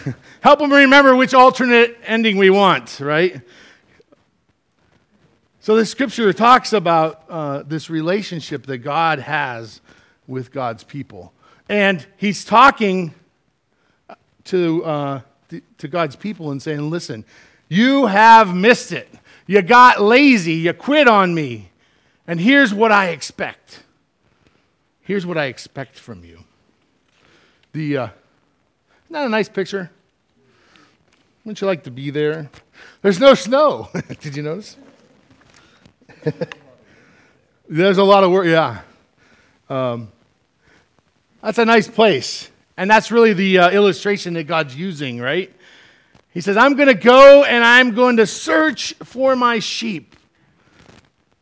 Help 0.41 0.59
them 0.59 0.71
remember 0.71 1.15
which 1.15 1.33
alternate 1.33 1.97
ending 2.03 2.37
we 2.37 2.49
want, 2.49 2.99
right? 2.99 3.41
So, 5.59 5.75
the 5.75 5.85
scripture 5.85 6.31
talks 6.31 6.73
about 6.73 7.23
uh, 7.29 7.63
this 7.63 7.89
relationship 7.89 8.65
that 8.67 8.79
God 8.79 9.19
has 9.19 9.81
with 10.27 10.51
God's 10.51 10.83
people. 10.83 11.33
And 11.67 12.05
he's 12.17 12.45
talking 12.45 13.15
to, 14.45 14.85
uh, 14.85 15.21
to 15.79 15.87
God's 15.87 16.15
people 16.15 16.51
and 16.51 16.61
saying, 16.61 16.89
Listen, 16.89 17.25
you 17.67 18.05
have 18.05 18.55
missed 18.55 18.91
it. 18.91 19.09
You 19.47 19.61
got 19.61 20.01
lazy. 20.01 20.53
You 20.53 20.73
quit 20.73 21.07
on 21.07 21.33
me. 21.33 21.71
And 22.27 22.39
here's 22.39 22.73
what 22.73 22.91
I 22.91 23.09
expect. 23.09 23.83
Here's 25.01 25.25
what 25.25 25.37
I 25.37 25.45
expect 25.45 25.99
from 25.99 26.23
you. 26.23 26.43
The, 27.73 27.97
uh, 27.97 28.07
not 29.09 29.25
a 29.25 29.29
nice 29.29 29.49
picture? 29.49 29.91
Wouldn't 31.43 31.61
you 31.61 31.67
like 31.67 31.83
to 31.83 31.91
be 31.91 32.09
there? 32.09 32.49
There's 33.01 33.19
no 33.19 33.33
snow. 33.33 33.89
Did 34.21 34.35
you 34.35 34.43
notice? 34.43 34.77
There's 37.69 37.97
a 37.97 38.03
lot 38.03 38.23
of 38.23 38.31
work, 38.31 38.47
yeah. 38.47 38.81
Um, 39.69 40.11
that's 41.41 41.57
a 41.59 41.65
nice 41.65 41.87
place. 41.87 42.49
And 42.77 42.89
that's 42.89 43.11
really 43.11 43.33
the 43.33 43.59
uh, 43.59 43.69
illustration 43.71 44.33
that 44.33 44.45
God's 44.45 44.75
using, 44.75 45.19
right? 45.19 45.53
He 46.31 46.41
says, 46.41 46.57
I'm 46.57 46.75
going 46.75 46.87
to 46.87 46.93
go 46.93 47.43
and 47.43 47.63
I'm 47.63 47.95
going 47.95 48.17
to 48.17 48.27
search 48.27 48.93
for 48.95 49.35
my 49.35 49.59
sheep. 49.59 50.15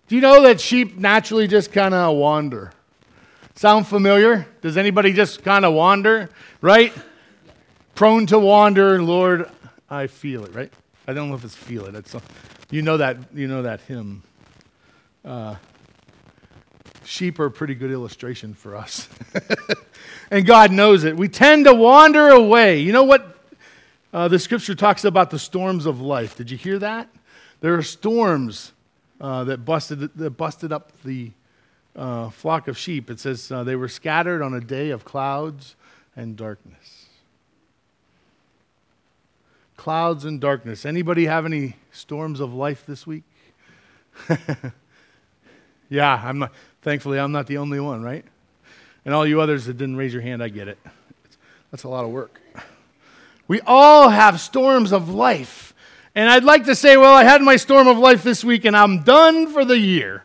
Do 0.08 0.16
you 0.16 0.22
know 0.22 0.44
that 0.44 0.62
sheep 0.62 0.98
naturally 0.98 1.48
just 1.48 1.72
kind 1.72 1.94
of 1.94 2.16
wander? 2.16 2.72
Sound 3.56 3.88
familiar? 3.88 4.48
Does 4.62 4.78
anybody 4.78 5.14
just 5.14 5.44
kind 5.44 5.66
of 5.66 5.74
wander, 5.74 6.30
right? 6.62 6.94
Prone 7.96 8.26
to 8.28 8.40
wander, 8.40 9.02
Lord, 9.04 9.50
I 9.90 10.08
feel 10.08 10.46
it, 10.46 10.56
right? 10.56 10.74
I 11.08 11.14
don't 11.14 11.30
know 11.30 11.36
if 11.36 11.44
it's 11.44 11.56
feel 11.56 11.86
it. 11.86 11.96
It's, 11.96 12.16
you 12.72 12.82
know 12.82 12.98
that 12.98 13.18
you 13.36 13.48
know 13.48 13.62
that 13.62 13.82
hymn. 13.82 14.24
Uh, 15.24 15.56
sheep 17.06 17.40
are 17.40 17.46
a 17.46 17.52
pretty 17.52 17.76
good 17.76 17.92
illustration 17.92 18.54
for 18.54 18.76
us. 18.76 19.08
and 20.32 20.46
God 20.46 20.72
knows 20.72 21.04
it. 21.04 21.16
We 21.16 21.28
tend 21.30 21.66
to 21.66 21.74
wander 21.74 22.30
away. 22.30 22.80
You 22.80 22.94
know 22.94 23.04
what? 23.04 23.38
Uh, 24.12 24.28
the 24.28 24.40
scripture 24.40 24.76
talks 24.76 25.06
about 25.06 25.30
the 25.30 25.40
storms 25.40 25.86
of 25.86 26.02
life. 26.02 26.36
Did 26.36 26.50
you 26.50 26.58
hear 26.58 26.80
that? 26.80 27.10
There 27.62 27.76
are 27.76 27.84
storms 27.84 28.72
uh, 29.22 29.44
that, 29.46 29.66
busted, 29.66 30.00
that 30.18 30.32
busted 30.32 30.72
up 30.72 30.92
the 31.04 31.32
uh, 31.96 32.30
flock 32.30 32.68
of 32.68 32.78
sheep. 32.78 33.10
It 33.10 33.20
says 33.20 33.52
uh, 33.52 33.64
they 33.64 33.76
were 33.76 33.88
scattered 33.88 34.42
on 34.42 34.54
a 34.54 34.60
day 34.60 34.90
of 34.90 35.06
clouds 35.06 35.76
and 36.16 36.36
darkness. 36.36 36.83
Clouds 39.84 40.24
and 40.24 40.40
darkness. 40.40 40.86
Anybody 40.86 41.26
have 41.26 41.46
any 41.46 41.76
storms 41.92 42.40
of 42.40 42.54
life 42.54 42.86
this 42.86 43.06
week? 43.06 43.24
yeah, 45.90 46.22
I'm 46.24 46.40
not, 46.40 46.54
thankfully 46.82 47.20
I'm 47.20 47.34
not 47.34 47.48
the 47.48 47.58
only 47.58 47.82
one, 47.82 48.02
right? 48.02 48.24
And 49.04 49.14
all 49.14 49.28
you 49.28 49.42
others 49.42 49.66
that 49.66 49.78
didn't 49.78 49.98
raise 49.98 50.14
your 50.14 50.22
hand, 50.22 50.42
I 50.42 50.48
get 50.48 50.70
it. 50.70 50.78
That's 51.70 51.84
a 51.84 51.90
lot 51.90 52.06
of 52.06 52.12
work. 52.12 52.40
We 53.50 53.60
all 53.68 54.08
have 54.08 54.40
storms 54.40 54.94
of 54.94 55.10
life. 55.10 55.74
And 56.16 56.30
I'd 56.30 56.46
like 56.46 56.64
to 56.68 56.76
say, 56.76 56.96
well, 56.96 57.14
I 57.14 57.26
had 57.26 57.42
my 57.42 57.58
storm 57.58 57.90
of 57.90 57.98
life 57.98 58.24
this 58.24 58.42
week 58.42 58.64
and 58.64 58.78
I'm 58.78 59.04
done 59.04 59.52
for 59.52 59.66
the 59.66 59.78
year. 59.78 60.24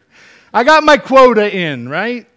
I 0.55 0.63
got 0.63 0.85
my 0.85 0.99
quota 0.99 1.53
in, 1.53 1.89
right? 1.89 2.29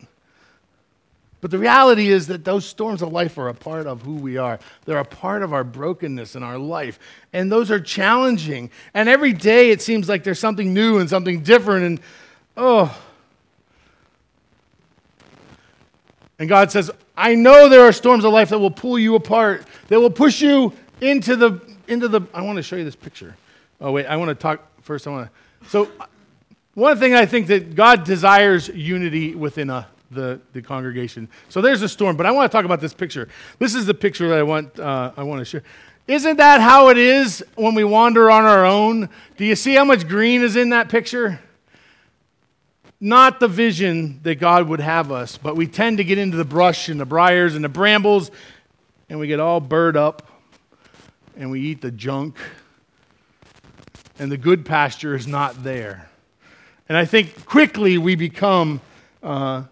But 1.42 1.50
the 1.50 1.58
reality 1.58 2.10
is 2.10 2.28
that 2.28 2.46
those 2.46 2.66
storms 2.66 3.02
of 3.02 3.12
life 3.12 3.38
are 3.40 3.50
a 3.50 3.54
part 3.54 3.88
of 3.88 4.04
who 4.04 4.16
we 4.16 4.38
are. 4.38 4.60
They're 4.86 5.00
a 5.00 5.06
part 5.06 5.42
of 5.42 5.54
our 5.54 5.64
brokenness 5.64 6.36
in 6.36 6.44
our 6.44 6.60
life. 6.60 7.00
And 7.34 7.52
those 7.52 7.72
are 7.72 7.80
challenging. 7.80 8.70
And 8.94 9.10
every 9.10 9.34
day 9.34 9.72
it 9.72 9.82
seems 9.82 10.08
like 10.08 10.24
there's 10.24 10.40
something 10.40 10.72
new 10.72 11.00
and 11.00 11.10
something 11.10 11.42
different. 11.42 11.86
And 11.86 12.00
oh. 12.56 13.02
And 16.38 16.48
God 16.48 16.72
says, 16.72 16.92
I 17.18 17.34
know 17.34 17.70
there 17.70 17.82
are 17.82 17.92
storms 17.92 18.24
of 18.24 18.32
life 18.32 18.50
that 18.50 18.60
will 18.60 18.72
pull 18.72 18.98
you 18.98 19.16
apart, 19.16 19.66
that 19.88 20.00
will 20.00 20.10
push 20.12 20.42
you 20.42 20.74
into 21.02 21.36
the, 21.36 21.60
into 21.88 22.08
the. 22.08 22.22
I 22.34 22.42
want 22.42 22.58
to 22.58 22.64
show 22.64 22.76
you 22.76 22.84
this 22.84 22.96
picture. 22.96 23.36
Oh, 23.80 23.92
wait, 23.92 24.06
I 24.06 24.16
want 24.18 24.30
to 24.30 24.36
talk 24.36 24.62
first. 24.84 25.08
I 25.08 25.10
want 25.10 25.28
to. 25.28 25.70
So 25.70 25.92
one 26.76 26.98
thing 27.00 27.16
I 27.16 27.26
think 27.26 27.48
that 27.48 27.76
God 27.76 28.04
desires 28.04 28.68
unity 28.70 29.34
within 29.36 29.72
a, 29.72 29.88
the, 30.12 30.40
the 30.54 30.62
congregation. 30.62 31.30
So 31.50 31.62
there's 31.62 31.82
a 31.82 31.90
storm, 31.90 32.18
but 32.18 32.26
I 32.26 32.32
want 32.32 32.52
to 32.52 32.56
talk 32.56 32.66
about 32.66 32.82
this 32.82 32.94
picture. 32.94 33.30
This 33.60 33.76
is 33.76 33.86
the 33.86 33.94
picture 33.94 34.28
that 34.30 34.38
I 34.38 34.44
want, 34.44 34.80
uh, 34.80 35.12
I 35.16 35.24
want 35.24 35.40
to 35.40 35.46
share. 35.46 35.64
Isn't 36.08 36.38
that 36.38 36.62
how 36.62 36.90
it 36.90 36.98
is 36.98 37.44
when 37.56 37.76
we 37.76 37.84
wander 37.84 38.30
on 38.30 38.44
our 38.44 38.66
own? 38.66 39.10
Do 39.38 39.46
you 39.46 39.56
see 39.56 39.76
how 39.76 39.86
much 39.86 40.08
green 40.08 40.42
is 40.42 40.56
in 40.56 40.72
that 40.72 40.90
picture? 40.90 41.40
Not 43.00 43.40
the 43.40 43.48
vision 43.48 44.20
that 44.24 44.36
God 44.36 44.68
would 44.68 44.82
have 44.82 45.12
us, 45.12 45.38
but 45.38 45.56
we 45.56 45.68
tend 45.68 45.98
to 45.98 46.04
get 46.04 46.18
into 46.18 46.38
the 46.38 46.46
brush 46.46 46.90
and 46.90 47.00
the 47.00 47.06
briars 47.06 47.56
and 47.56 47.64
the 47.64 47.70
brambles, 47.70 48.30
and 49.10 49.20
we 49.20 49.28
get 49.28 49.40
all 49.40 49.60
burred 49.60 49.98
up, 49.98 50.28
and 51.36 51.50
we 51.50 51.62
eat 51.62 51.82
the 51.82 51.92
junk, 51.92 52.38
and 54.20 54.32
the 54.32 54.38
good 54.38 54.66
pasture 54.66 55.16
is 55.16 55.26
not 55.26 55.64
there. 55.64 56.10
And 56.90 56.98
I 56.98 57.06
think 57.06 57.46
quickly 57.46 57.98
we 57.98 58.16
become 58.16 58.82
uh, 59.24 59.64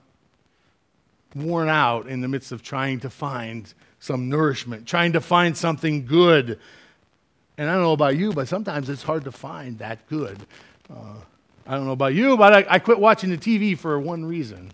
worn 1.36 1.69
out 1.69 2.07
in 2.07 2.21
the 2.21 2.27
midst 2.27 2.51
of 2.51 2.63
trying 2.63 3.00
to 3.01 3.09
find 3.09 3.74
some 4.00 4.29
nourishment, 4.29 4.88
trying 4.88 5.13
to 5.13 5.21
find 5.21 5.55
something 5.55 6.05
good. 6.05 6.59
And 7.57 7.69
I 7.69 7.74
don't 7.74 7.83
know 7.83 7.93
about 7.93 8.15
you, 8.15 8.31
but 8.31 8.48
sometimes 8.48 8.89
it's 8.89 9.03
hard 9.03 9.25
to 9.25 9.31
find 9.31 9.77
that 9.79 10.07
good. 10.07 10.39
Uh, 10.89 11.15
I 11.67 11.75
don't 11.75 11.86
know 11.86 11.91
about 11.91 12.13
you, 12.13 12.38
but 12.38 12.53
I, 12.53 12.75
I 12.75 12.79
quit 12.79 13.00
watching 13.00 13.29
the 13.29 13.38
TV 13.38 13.77
for 13.77 14.00
one 14.00 14.25
reason. 14.25 14.71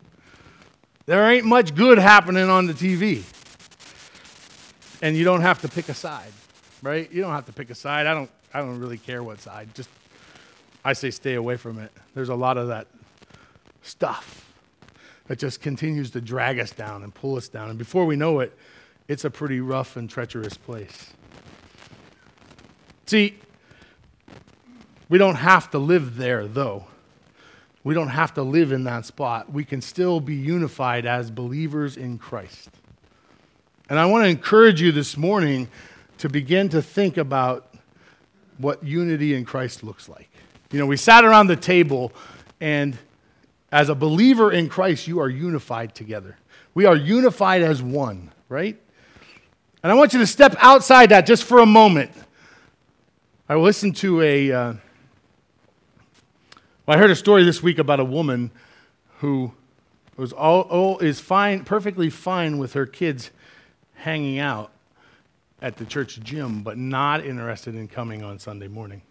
There 1.08 1.30
ain't 1.30 1.46
much 1.46 1.76
good 1.76 1.98
happening 1.98 2.50
on 2.50 2.68
the 2.68 2.74
TV. 2.74 3.24
And 5.02 5.18
you 5.18 5.26
don't 5.26 5.42
have 5.42 5.62
to 5.62 5.68
pick 5.68 5.90
a 5.90 5.94
side, 5.94 6.32
right? 6.82 7.12
You 7.12 7.22
don't 7.22 7.34
have 7.34 7.46
to 7.48 7.54
pick 7.54 7.70
a 7.70 7.76
side. 7.76 8.08
I 8.08 8.14
don't, 8.14 8.30
I 8.54 8.60
don't 8.60 8.80
really 8.80 8.98
care 8.98 9.22
what 9.22 9.42
side. 9.42 9.76
Just 9.76 9.90
I 10.84 10.94
say 10.94 11.12
stay 11.12 11.34
away 11.34 11.58
from 11.58 11.80
it. 11.80 11.92
There's 12.14 12.30
a 12.30 12.36
lot 12.36 12.58
of 12.58 12.70
that 12.70 12.88
stuff 13.82 14.45
that 15.28 15.40
just 15.40 15.62
continues 15.62 16.12
to 16.12 16.22
drag 16.22 16.60
us 16.60 16.72
down 16.72 17.04
and 17.04 17.14
pull 17.14 17.36
us 17.36 17.48
down. 17.48 17.70
And 17.70 17.78
before 17.78 18.06
we 18.06 18.16
know 18.16 18.40
it, 18.40 18.58
it's 19.08 19.26
a 19.26 19.30
pretty 19.30 19.60
rough 19.60 19.98
and 19.98 20.10
treacherous 20.10 20.58
place. 20.58 21.12
See, 23.06 23.38
we 25.10 25.18
don't 25.18 25.36
have 25.36 25.70
to 25.72 25.80
live 25.80 26.18
there, 26.18 26.48
though. 26.48 26.86
We 27.84 27.94
don't 27.94 28.10
have 28.10 28.34
to 28.34 28.42
live 28.42 28.72
in 28.72 28.84
that 28.86 29.06
spot. 29.06 29.52
We 29.52 29.64
can 29.64 29.80
still 29.82 30.20
be 30.20 30.34
unified 30.34 31.06
as 31.06 31.30
believers 31.30 31.98
in 31.98 32.18
Christ. 32.18 32.70
And 33.88 34.00
I 34.00 34.08
want 34.08 34.24
to 34.24 34.30
encourage 34.30 34.82
you 34.82 34.92
this 34.92 35.16
morning 35.16 35.68
to 36.18 36.28
begin 36.28 36.70
to 36.70 36.82
think 36.82 37.18
about 37.18 37.76
what 38.58 38.84
unity 38.84 39.36
in 39.36 39.46
Christ 39.46 39.84
looks 39.84 40.10
like. 40.10 40.30
You 40.72 40.80
know, 40.80 40.88
we 40.88 40.98
sat 40.98 41.24
around 41.24 41.48
the 41.48 41.56
table, 41.56 42.12
and 42.60 42.98
as 43.72 43.90
a 43.90 43.96
believer 43.96 44.52
in 44.52 44.70
Christ, 44.70 45.08
you 45.08 45.20
are 45.20 45.30
unified 45.30 45.96
together. 45.96 46.38
We 46.74 46.86
are 46.86 46.96
unified 46.96 47.62
as 47.62 47.82
one, 47.82 48.32
right? 48.50 48.80
And 49.84 49.92
I 49.92 49.96
want 49.96 50.14
you 50.14 50.20
to 50.20 50.28
step 50.28 50.56
outside 50.60 51.10
that 51.10 51.26
just 51.26 51.44
for 51.44 51.60
a 51.60 51.66
moment. 51.66 52.12
I 53.48 53.56
listened 53.56 53.96
to 53.98 54.22
a. 54.22 54.52
Uh, 54.52 54.74
well, 56.86 56.98
I 56.98 56.98
heard 56.98 57.12
a 57.12 57.16
story 57.16 57.44
this 57.44 57.64
week 57.64 57.80
about 57.80 58.00
a 58.00 58.06
woman 58.06 58.52
who 59.20 59.54
was 60.18 60.34
all, 60.34 60.62
all 60.62 61.00
is 61.00 61.20
fine, 61.20 61.64
perfectly 61.64 62.10
fine 62.10 62.58
with 62.58 62.74
her 62.74 62.86
kids 62.86 63.32
hanging 63.96 64.40
out 64.40 64.72
at 65.62 65.78
the 65.78 65.86
church 65.86 66.20
gym, 66.22 66.62
but 66.62 66.78
not 66.78 67.26
interested 67.26 67.76
in 67.76 67.88
coming 67.88 68.24
on 68.24 68.40
Sunday 68.40 68.68
morning. 68.68 69.02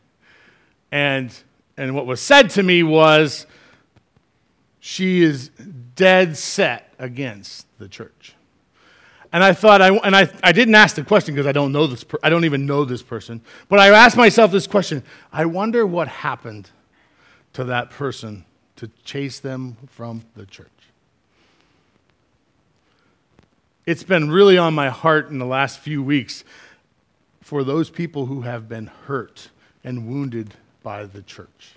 And 0.92 1.32
and 1.76 1.94
what 1.94 2.06
was 2.06 2.20
said 2.20 2.50
to 2.50 2.62
me 2.62 2.82
was, 2.82 3.46
she 4.86 5.22
is 5.22 5.48
dead 5.94 6.36
set 6.36 6.92
against 6.98 7.66
the 7.78 7.88
church. 7.88 8.34
And 9.32 9.42
I 9.42 9.54
thought, 9.54 9.80
I, 9.80 9.88
and 9.88 10.14
I, 10.14 10.28
I 10.42 10.52
didn't 10.52 10.74
ask 10.74 10.94
the 10.94 11.02
question 11.02 11.34
because 11.34 11.46
I 11.46 11.52
don't 11.52 11.72
know 11.72 11.86
this, 11.86 12.04
per, 12.04 12.18
I 12.22 12.28
don't 12.28 12.44
even 12.44 12.66
know 12.66 12.84
this 12.84 13.02
person. 13.02 13.40
But 13.70 13.78
I 13.78 13.88
asked 13.88 14.18
myself 14.18 14.52
this 14.52 14.66
question 14.66 15.02
I 15.32 15.46
wonder 15.46 15.86
what 15.86 16.08
happened 16.08 16.68
to 17.54 17.64
that 17.64 17.88
person 17.92 18.44
to 18.76 18.90
chase 19.04 19.40
them 19.40 19.78
from 19.86 20.22
the 20.36 20.44
church. 20.44 20.68
It's 23.86 24.02
been 24.02 24.30
really 24.30 24.58
on 24.58 24.74
my 24.74 24.90
heart 24.90 25.30
in 25.30 25.38
the 25.38 25.46
last 25.46 25.78
few 25.78 26.02
weeks 26.02 26.44
for 27.40 27.64
those 27.64 27.88
people 27.88 28.26
who 28.26 28.42
have 28.42 28.68
been 28.68 28.88
hurt 29.06 29.48
and 29.82 30.06
wounded 30.06 30.52
by 30.82 31.06
the 31.06 31.22
church. 31.22 31.76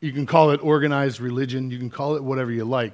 You 0.00 0.12
can 0.12 0.26
call 0.26 0.50
it 0.50 0.62
organized 0.62 1.20
religion, 1.20 1.70
you 1.70 1.78
can 1.78 1.90
call 1.90 2.14
it 2.16 2.22
whatever 2.22 2.52
you 2.52 2.64
like, 2.64 2.92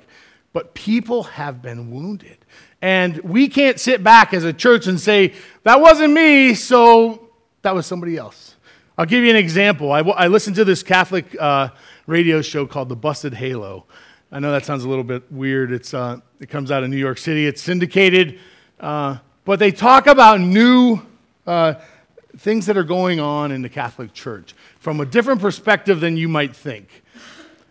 but 0.52 0.74
people 0.74 1.24
have 1.24 1.60
been 1.60 1.90
wounded. 1.90 2.38
And 2.80 3.18
we 3.18 3.48
can't 3.48 3.78
sit 3.78 4.02
back 4.02 4.32
as 4.32 4.44
a 4.44 4.52
church 4.52 4.86
and 4.86 5.00
say, 5.00 5.34
that 5.64 5.80
wasn't 5.80 6.12
me, 6.12 6.54
so 6.54 7.30
that 7.62 7.74
was 7.74 7.86
somebody 7.86 8.16
else. 8.16 8.56
I'll 8.96 9.06
give 9.06 9.24
you 9.24 9.30
an 9.30 9.36
example. 9.36 9.92
I, 9.92 10.00
I 10.00 10.28
listened 10.28 10.56
to 10.56 10.64
this 10.64 10.82
Catholic 10.82 11.36
uh, 11.40 11.70
radio 12.06 12.42
show 12.42 12.66
called 12.66 12.88
The 12.88 12.96
Busted 12.96 13.34
Halo. 13.34 13.86
I 14.30 14.38
know 14.38 14.52
that 14.52 14.64
sounds 14.64 14.84
a 14.84 14.88
little 14.88 15.04
bit 15.04 15.30
weird. 15.30 15.72
It's, 15.72 15.94
uh, 15.94 16.20
it 16.40 16.48
comes 16.48 16.70
out 16.70 16.84
of 16.84 16.90
New 16.90 16.96
York 16.96 17.18
City, 17.18 17.46
it's 17.46 17.62
syndicated, 17.62 18.38
uh, 18.80 19.18
but 19.44 19.58
they 19.58 19.72
talk 19.72 20.06
about 20.06 20.40
new 20.40 21.00
uh, 21.46 21.74
things 22.36 22.66
that 22.66 22.76
are 22.76 22.84
going 22.84 23.20
on 23.20 23.52
in 23.52 23.62
the 23.62 23.68
Catholic 23.68 24.12
Church 24.12 24.54
from 24.78 25.00
a 25.00 25.06
different 25.06 25.40
perspective 25.40 26.00
than 26.00 26.16
you 26.16 26.28
might 26.28 26.54
think. 26.54 27.02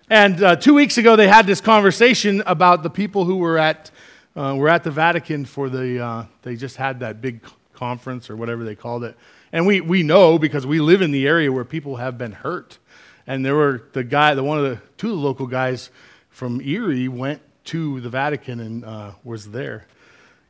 And 0.10 0.44
uh, 0.44 0.56
two 0.56 0.74
weeks 0.74 0.98
ago, 0.98 1.16
they 1.16 1.28
had 1.28 1.48
this 1.48 1.62
conversation 1.62 2.44
about 2.46 2.84
the 2.84 2.90
people 2.90 3.26
who 3.26 3.38
were 3.38 3.58
at, 3.58 3.92
uh, 4.36 4.56
were 4.58 4.70
at 4.70 4.84
the 4.84 4.92
Vatican 4.92 5.46
for 5.46 5.70
the, 5.70 6.04
uh, 6.04 6.26
they 6.42 6.56
just 6.56 6.78
had 6.78 7.00
that 7.00 7.22
big 7.22 7.42
conference 7.74 8.30
or 8.30 8.36
whatever 8.36 8.64
they 8.64 8.76
called 8.76 9.04
it. 9.04 9.18
And 9.52 9.66
we, 9.66 9.82
we 9.82 10.04
know 10.04 10.38
because 10.38 10.66
we 10.66 10.80
live 10.80 11.02
in 11.02 11.12
the 11.12 11.28
area 11.28 11.52
where 11.52 11.66
people 11.66 11.98
have 11.98 12.18
been 12.18 12.32
hurt. 12.32 12.78
And 13.26 13.46
there 13.46 13.56
were 13.56 13.84
the 13.94 14.04
guy, 14.04 14.34
the 14.34 14.44
one 14.44 14.58
of 14.58 14.64
the 14.64 14.82
two 14.98 15.12
of 15.12 15.18
the 15.18 15.22
local 15.22 15.48
guys 15.48 15.90
from 16.30 16.60
Erie 16.62 17.08
went 17.08 17.42
to 17.66 18.02
the 18.02 18.10
Vatican 18.10 18.60
and 18.60 18.86
uh, 18.86 19.12
was 19.24 19.52
there. 19.52 19.88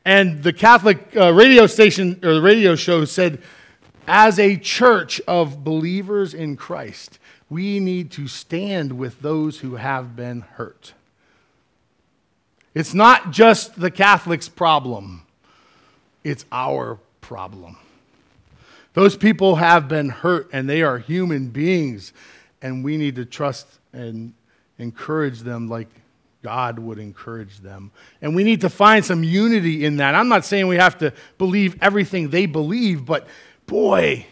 And 0.04 0.42
the 0.42 0.52
Catholic 0.52 1.16
uh, 1.16 1.32
radio 1.32 1.66
station 1.66 2.20
or 2.22 2.34
the 2.34 2.42
radio 2.42 2.74
show 2.74 3.04
said, 3.04 3.42
as 4.06 4.38
a 4.38 4.56
church 4.56 5.20
of 5.26 5.64
believers 5.64 6.34
in 6.34 6.56
Christ, 6.56 7.18
we 7.48 7.80
need 7.80 8.10
to 8.12 8.26
stand 8.28 8.98
with 8.98 9.20
those 9.20 9.60
who 9.60 9.76
have 9.76 10.16
been 10.16 10.42
hurt. 10.42 10.94
It's 12.74 12.94
not 12.94 13.30
just 13.30 13.78
the 13.78 13.90
Catholics' 13.90 14.48
problem, 14.48 15.22
it's 16.24 16.44
our 16.50 16.98
problem. 17.20 17.76
Those 18.94 19.16
people 19.16 19.56
have 19.56 19.88
been 19.88 20.08
hurt 20.08 20.48
and 20.52 20.68
they 20.68 20.82
are 20.82 20.98
human 20.98 21.48
beings, 21.48 22.12
and 22.62 22.84
we 22.84 22.96
need 22.96 23.16
to 23.16 23.24
trust 23.24 23.66
and 23.92 24.34
encourage 24.78 25.40
them 25.40 25.68
like 25.68 25.88
God 26.42 26.78
would 26.78 26.98
encourage 26.98 27.58
them. 27.58 27.90
And 28.20 28.36
we 28.36 28.44
need 28.44 28.60
to 28.60 28.68
find 28.68 29.04
some 29.04 29.24
unity 29.24 29.84
in 29.84 29.96
that. 29.96 30.14
I'm 30.14 30.28
not 30.28 30.44
saying 30.44 30.68
we 30.68 30.76
have 30.76 30.98
to 30.98 31.12
believe 31.38 31.76
everything 31.80 32.28
they 32.28 32.46
believe, 32.46 33.04
but 33.04 33.26
boy, 33.66 34.26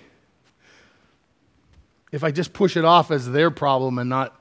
if 2.11 2.23
I 2.23 2.31
just 2.31 2.53
push 2.53 2.77
it 2.77 2.85
off 2.85 3.11
as 3.11 3.31
their 3.31 3.51
problem 3.51 3.99
and 3.99 4.09
not 4.09 4.41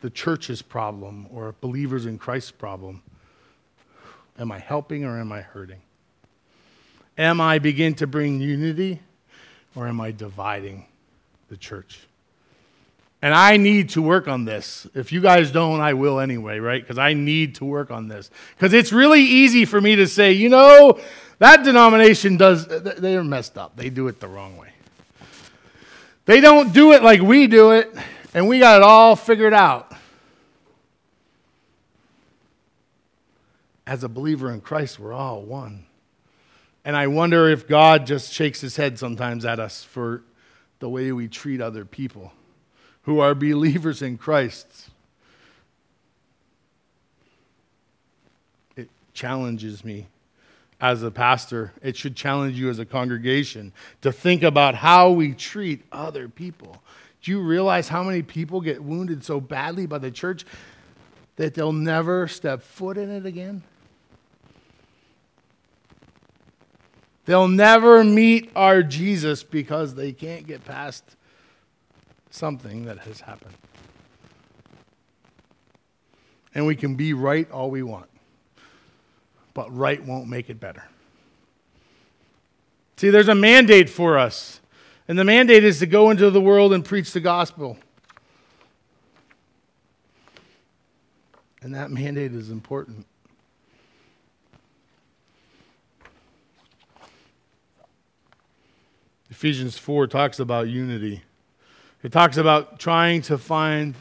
the 0.00 0.10
church's 0.10 0.62
problem 0.62 1.26
or 1.30 1.54
believers 1.60 2.06
in 2.06 2.18
Christ's 2.18 2.50
problem, 2.50 3.02
am 4.38 4.52
I 4.52 4.58
helping 4.58 5.04
or 5.04 5.18
am 5.18 5.32
I 5.32 5.40
hurting? 5.40 5.80
Am 7.16 7.40
I 7.40 7.58
begin 7.58 7.94
to 7.94 8.06
bring 8.06 8.40
unity 8.40 9.00
or 9.74 9.86
am 9.86 10.00
I 10.00 10.10
dividing 10.10 10.86
the 11.48 11.56
church? 11.56 12.00
And 13.24 13.32
I 13.32 13.56
need 13.56 13.88
to 13.90 14.02
work 14.02 14.28
on 14.28 14.44
this. 14.44 14.86
If 14.92 15.10
you 15.10 15.22
guys 15.22 15.50
don't, 15.50 15.80
I 15.80 15.94
will 15.94 16.20
anyway, 16.20 16.58
right? 16.58 16.82
Because 16.82 16.98
I 16.98 17.14
need 17.14 17.54
to 17.54 17.64
work 17.64 17.90
on 17.90 18.06
this. 18.06 18.30
Because 18.54 18.74
it's 18.74 18.92
really 18.92 19.22
easy 19.22 19.64
for 19.64 19.80
me 19.80 19.96
to 19.96 20.06
say, 20.06 20.32
you 20.32 20.50
know, 20.50 21.00
that 21.38 21.64
denomination 21.64 22.36
does, 22.36 22.66
they're 22.66 23.24
messed 23.24 23.56
up. 23.56 23.76
They 23.76 23.88
do 23.88 24.08
it 24.08 24.20
the 24.20 24.28
wrong 24.28 24.58
way. 24.58 24.74
They 26.26 26.42
don't 26.42 26.74
do 26.74 26.92
it 26.92 27.02
like 27.02 27.22
we 27.22 27.46
do 27.46 27.70
it, 27.70 27.96
and 28.34 28.46
we 28.46 28.58
got 28.58 28.76
it 28.76 28.82
all 28.82 29.16
figured 29.16 29.54
out. 29.54 29.90
As 33.86 34.04
a 34.04 34.08
believer 34.10 34.52
in 34.52 34.60
Christ, 34.60 35.00
we're 35.00 35.14
all 35.14 35.40
one. 35.40 35.86
And 36.84 36.94
I 36.94 37.06
wonder 37.06 37.48
if 37.48 37.66
God 37.66 38.06
just 38.06 38.34
shakes 38.34 38.60
his 38.60 38.76
head 38.76 38.98
sometimes 38.98 39.46
at 39.46 39.58
us 39.60 39.82
for 39.82 40.24
the 40.78 40.90
way 40.90 41.10
we 41.10 41.26
treat 41.26 41.62
other 41.62 41.86
people 41.86 42.30
who 43.04 43.20
are 43.20 43.34
believers 43.34 44.02
in 44.02 44.18
Christ. 44.18 44.90
It 48.76 48.88
challenges 49.12 49.84
me 49.84 50.08
as 50.80 51.02
a 51.02 51.10
pastor, 51.10 51.72
it 51.82 51.96
should 51.96 52.14
challenge 52.14 52.58
you 52.58 52.68
as 52.68 52.78
a 52.78 52.84
congregation 52.84 53.72
to 54.02 54.12
think 54.12 54.42
about 54.42 54.74
how 54.74 55.10
we 55.10 55.32
treat 55.32 55.82
other 55.90 56.28
people. 56.28 56.82
Do 57.22 57.30
you 57.30 57.40
realize 57.40 57.88
how 57.88 58.02
many 58.02 58.20
people 58.20 58.60
get 58.60 58.82
wounded 58.82 59.24
so 59.24 59.40
badly 59.40 59.86
by 59.86 59.96
the 59.96 60.10
church 60.10 60.44
that 61.36 61.54
they'll 61.54 61.72
never 61.72 62.28
step 62.28 62.62
foot 62.62 62.98
in 62.98 63.10
it 63.10 63.24
again? 63.24 63.62
They'll 67.24 67.48
never 67.48 68.04
meet 68.04 68.50
our 68.54 68.82
Jesus 68.82 69.42
because 69.42 69.94
they 69.94 70.12
can't 70.12 70.46
get 70.46 70.66
past 70.66 71.16
something 72.34 72.84
that 72.86 72.98
has 72.98 73.20
happened. 73.20 73.54
And 76.54 76.66
we 76.66 76.76
can 76.76 76.94
be 76.94 77.12
right 77.12 77.50
all 77.50 77.70
we 77.70 77.82
want 77.82 78.08
but 79.54 79.74
right 79.74 80.04
won't 80.04 80.28
make 80.28 80.50
it 80.50 80.60
better. 80.60 80.84
See, 82.96 83.10
there's 83.10 83.28
a 83.28 83.34
mandate 83.34 83.88
for 83.88 84.18
us, 84.18 84.60
and 85.08 85.18
the 85.18 85.24
mandate 85.24 85.64
is 85.64 85.78
to 85.78 85.86
go 85.86 86.10
into 86.10 86.30
the 86.30 86.40
world 86.40 86.72
and 86.72 86.84
preach 86.84 87.12
the 87.12 87.20
gospel. 87.20 87.78
And 91.62 91.74
that 91.74 91.90
mandate 91.90 92.34
is 92.34 92.50
important. 92.50 93.06
Ephesians 99.30 99.78
4 99.78 100.06
talks 100.06 100.38
about 100.38 100.68
unity. 100.68 101.22
It 102.04 102.12
talks 102.12 102.36
about 102.36 102.78
trying 102.78 103.22
to 103.22 103.38
find 103.38 103.94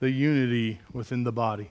the 0.00 0.10
unity 0.10 0.80
within 0.94 1.22
the 1.22 1.32
body. 1.32 1.70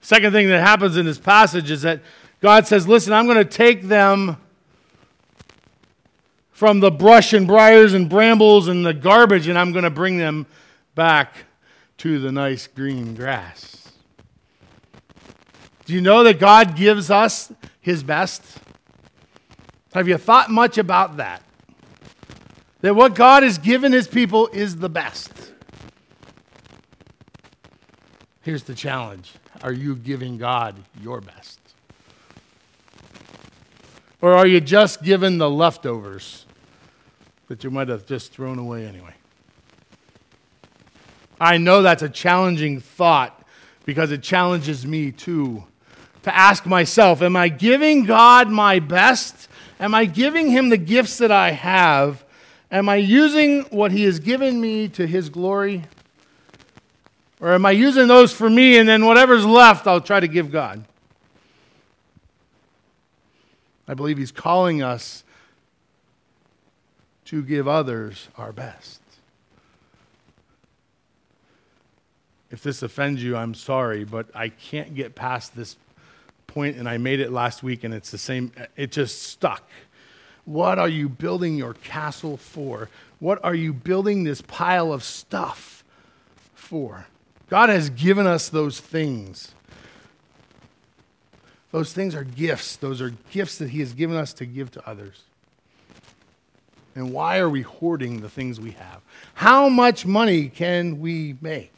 Second 0.00 0.32
thing 0.32 0.48
that 0.48 0.60
happens 0.60 0.96
in 0.96 1.06
this 1.06 1.18
passage 1.18 1.70
is 1.70 1.82
that 1.82 2.00
God 2.40 2.66
says, 2.66 2.88
Listen, 2.88 3.12
I'm 3.12 3.26
going 3.26 3.38
to 3.38 3.44
take 3.44 3.82
them 3.82 4.36
from 6.50 6.80
the 6.80 6.90
brush 6.90 7.32
and 7.32 7.46
briars 7.46 7.94
and 7.94 8.10
brambles 8.10 8.66
and 8.66 8.84
the 8.84 8.92
garbage, 8.92 9.46
and 9.46 9.56
I'm 9.56 9.70
going 9.70 9.84
to 9.84 9.90
bring 9.90 10.18
them 10.18 10.46
back 10.96 11.32
to 11.98 12.18
the 12.18 12.32
nice 12.32 12.66
green 12.66 13.14
grass. 13.14 13.92
Do 15.84 15.92
you 15.92 16.00
know 16.00 16.24
that 16.24 16.40
God 16.40 16.74
gives 16.74 17.12
us 17.12 17.52
his 17.80 18.02
best? 18.02 18.42
Have 19.94 20.08
you 20.08 20.18
thought 20.18 20.50
much 20.50 20.78
about 20.78 21.18
that? 21.18 21.44
That 22.86 22.94
what 22.94 23.16
God 23.16 23.42
has 23.42 23.58
given 23.58 23.92
his 23.92 24.06
people 24.06 24.46
is 24.52 24.76
the 24.76 24.88
best. 24.88 25.32
Here's 28.42 28.62
the 28.62 28.76
challenge 28.76 29.32
are 29.60 29.72
you 29.72 29.96
giving 29.96 30.38
God 30.38 30.76
your 31.02 31.20
best? 31.20 31.58
Or 34.22 34.34
are 34.34 34.46
you 34.46 34.60
just 34.60 35.02
giving 35.02 35.38
the 35.38 35.50
leftovers 35.50 36.46
that 37.48 37.64
you 37.64 37.72
might 37.72 37.88
have 37.88 38.06
just 38.06 38.32
thrown 38.32 38.56
away 38.56 38.86
anyway? 38.86 39.14
I 41.40 41.58
know 41.58 41.82
that's 41.82 42.04
a 42.04 42.08
challenging 42.08 42.78
thought 42.78 43.44
because 43.84 44.12
it 44.12 44.22
challenges 44.22 44.86
me 44.86 45.10
too 45.10 45.64
to 46.22 46.32
ask 46.32 46.66
myself 46.66 47.20
Am 47.20 47.34
I 47.34 47.48
giving 47.48 48.04
God 48.04 48.48
my 48.48 48.78
best? 48.78 49.48
Am 49.80 49.92
I 49.92 50.04
giving 50.04 50.50
Him 50.50 50.68
the 50.68 50.78
gifts 50.78 51.18
that 51.18 51.32
I 51.32 51.50
have? 51.50 52.22
Am 52.70 52.88
I 52.88 52.96
using 52.96 53.62
what 53.64 53.92
He 53.92 54.04
has 54.04 54.18
given 54.18 54.60
me 54.60 54.88
to 54.88 55.06
His 55.06 55.28
glory? 55.28 55.84
Or 57.40 57.52
am 57.52 57.66
I 57.66 57.70
using 57.72 58.08
those 58.08 58.32
for 58.32 58.48
me 58.48 58.78
and 58.78 58.88
then 58.88 59.04
whatever's 59.04 59.44
left 59.44 59.86
I'll 59.86 60.00
try 60.00 60.20
to 60.20 60.28
give 60.28 60.50
God? 60.50 60.84
I 63.86 63.94
believe 63.94 64.18
He's 64.18 64.32
calling 64.32 64.82
us 64.82 65.22
to 67.26 67.42
give 67.42 67.68
others 67.68 68.28
our 68.36 68.52
best. 68.52 69.00
If 72.50 72.62
this 72.62 72.82
offends 72.82 73.22
you, 73.22 73.36
I'm 73.36 73.54
sorry, 73.54 74.04
but 74.04 74.28
I 74.34 74.48
can't 74.48 74.94
get 74.94 75.14
past 75.14 75.56
this 75.56 75.76
point, 76.46 76.76
and 76.76 76.88
I 76.88 76.96
made 76.96 77.18
it 77.20 77.32
last 77.32 77.62
week, 77.62 77.82
and 77.82 77.92
it's 77.92 78.10
the 78.10 78.18
same, 78.18 78.52
it 78.76 78.92
just 78.92 79.24
stuck. 79.24 79.68
What 80.46 80.78
are 80.78 80.88
you 80.88 81.08
building 81.08 81.56
your 81.56 81.74
castle 81.74 82.36
for? 82.36 82.88
What 83.18 83.44
are 83.44 83.54
you 83.54 83.72
building 83.72 84.24
this 84.24 84.40
pile 84.40 84.92
of 84.92 85.02
stuff 85.02 85.84
for? 86.54 87.06
God 87.50 87.68
has 87.68 87.90
given 87.90 88.26
us 88.26 88.48
those 88.48 88.80
things. 88.80 89.52
Those 91.72 91.92
things 91.92 92.14
are 92.14 92.24
gifts. 92.24 92.76
Those 92.76 93.02
are 93.02 93.10
gifts 93.30 93.58
that 93.58 93.70
He 93.70 93.80
has 93.80 93.92
given 93.92 94.16
us 94.16 94.32
to 94.34 94.46
give 94.46 94.70
to 94.72 94.88
others. 94.88 95.24
And 96.94 97.12
why 97.12 97.38
are 97.38 97.50
we 97.50 97.62
hoarding 97.62 98.20
the 98.20 98.30
things 98.30 98.58
we 98.58 98.70
have? 98.70 99.02
How 99.34 99.68
much 99.68 100.06
money 100.06 100.48
can 100.48 101.00
we 101.00 101.36
make? 101.40 101.74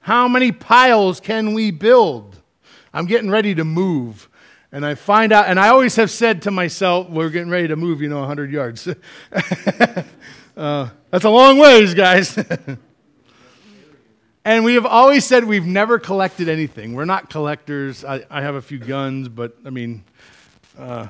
How 0.00 0.28
many 0.28 0.52
piles 0.52 1.20
can 1.20 1.52
we 1.52 1.70
build? 1.70 2.40
I'm 2.94 3.06
getting 3.06 3.30
ready 3.30 3.54
to 3.56 3.64
move. 3.64 4.28
And 4.74 4.84
I 4.84 4.96
find 4.96 5.32
out, 5.32 5.46
and 5.46 5.60
I 5.60 5.68
always 5.68 5.94
have 5.94 6.10
said 6.10 6.42
to 6.42 6.50
myself, 6.50 7.08
we're 7.08 7.30
getting 7.30 7.48
ready 7.48 7.68
to 7.68 7.76
move, 7.76 8.02
you 8.02 8.08
know, 8.08 8.18
100 8.18 8.50
yards. 8.50 8.88
Uh, 10.56 10.88
that's 11.10 11.24
a 11.24 11.30
long 11.30 11.58
ways, 11.58 11.94
guys. 11.94 12.38
and 14.44 14.64
we 14.64 14.74
have 14.74 14.86
always 14.86 15.24
said 15.24 15.42
we've 15.42 15.66
never 15.66 15.98
collected 15.98 16.48
anything. 16.48 16.94
We're 16.94 17.06
not 17.06 17.28
collectors. 17.28 18.04
I, 18.04 18.24
I 18.30 18.42
have 18.42 18.54
a 18.54 18.62
few 18.62 18.78
guns, 18.78 19.28
but 19.28 19.56
I 19.66 19.70
mean, 19.70 20.04
uh, 20.78 21.08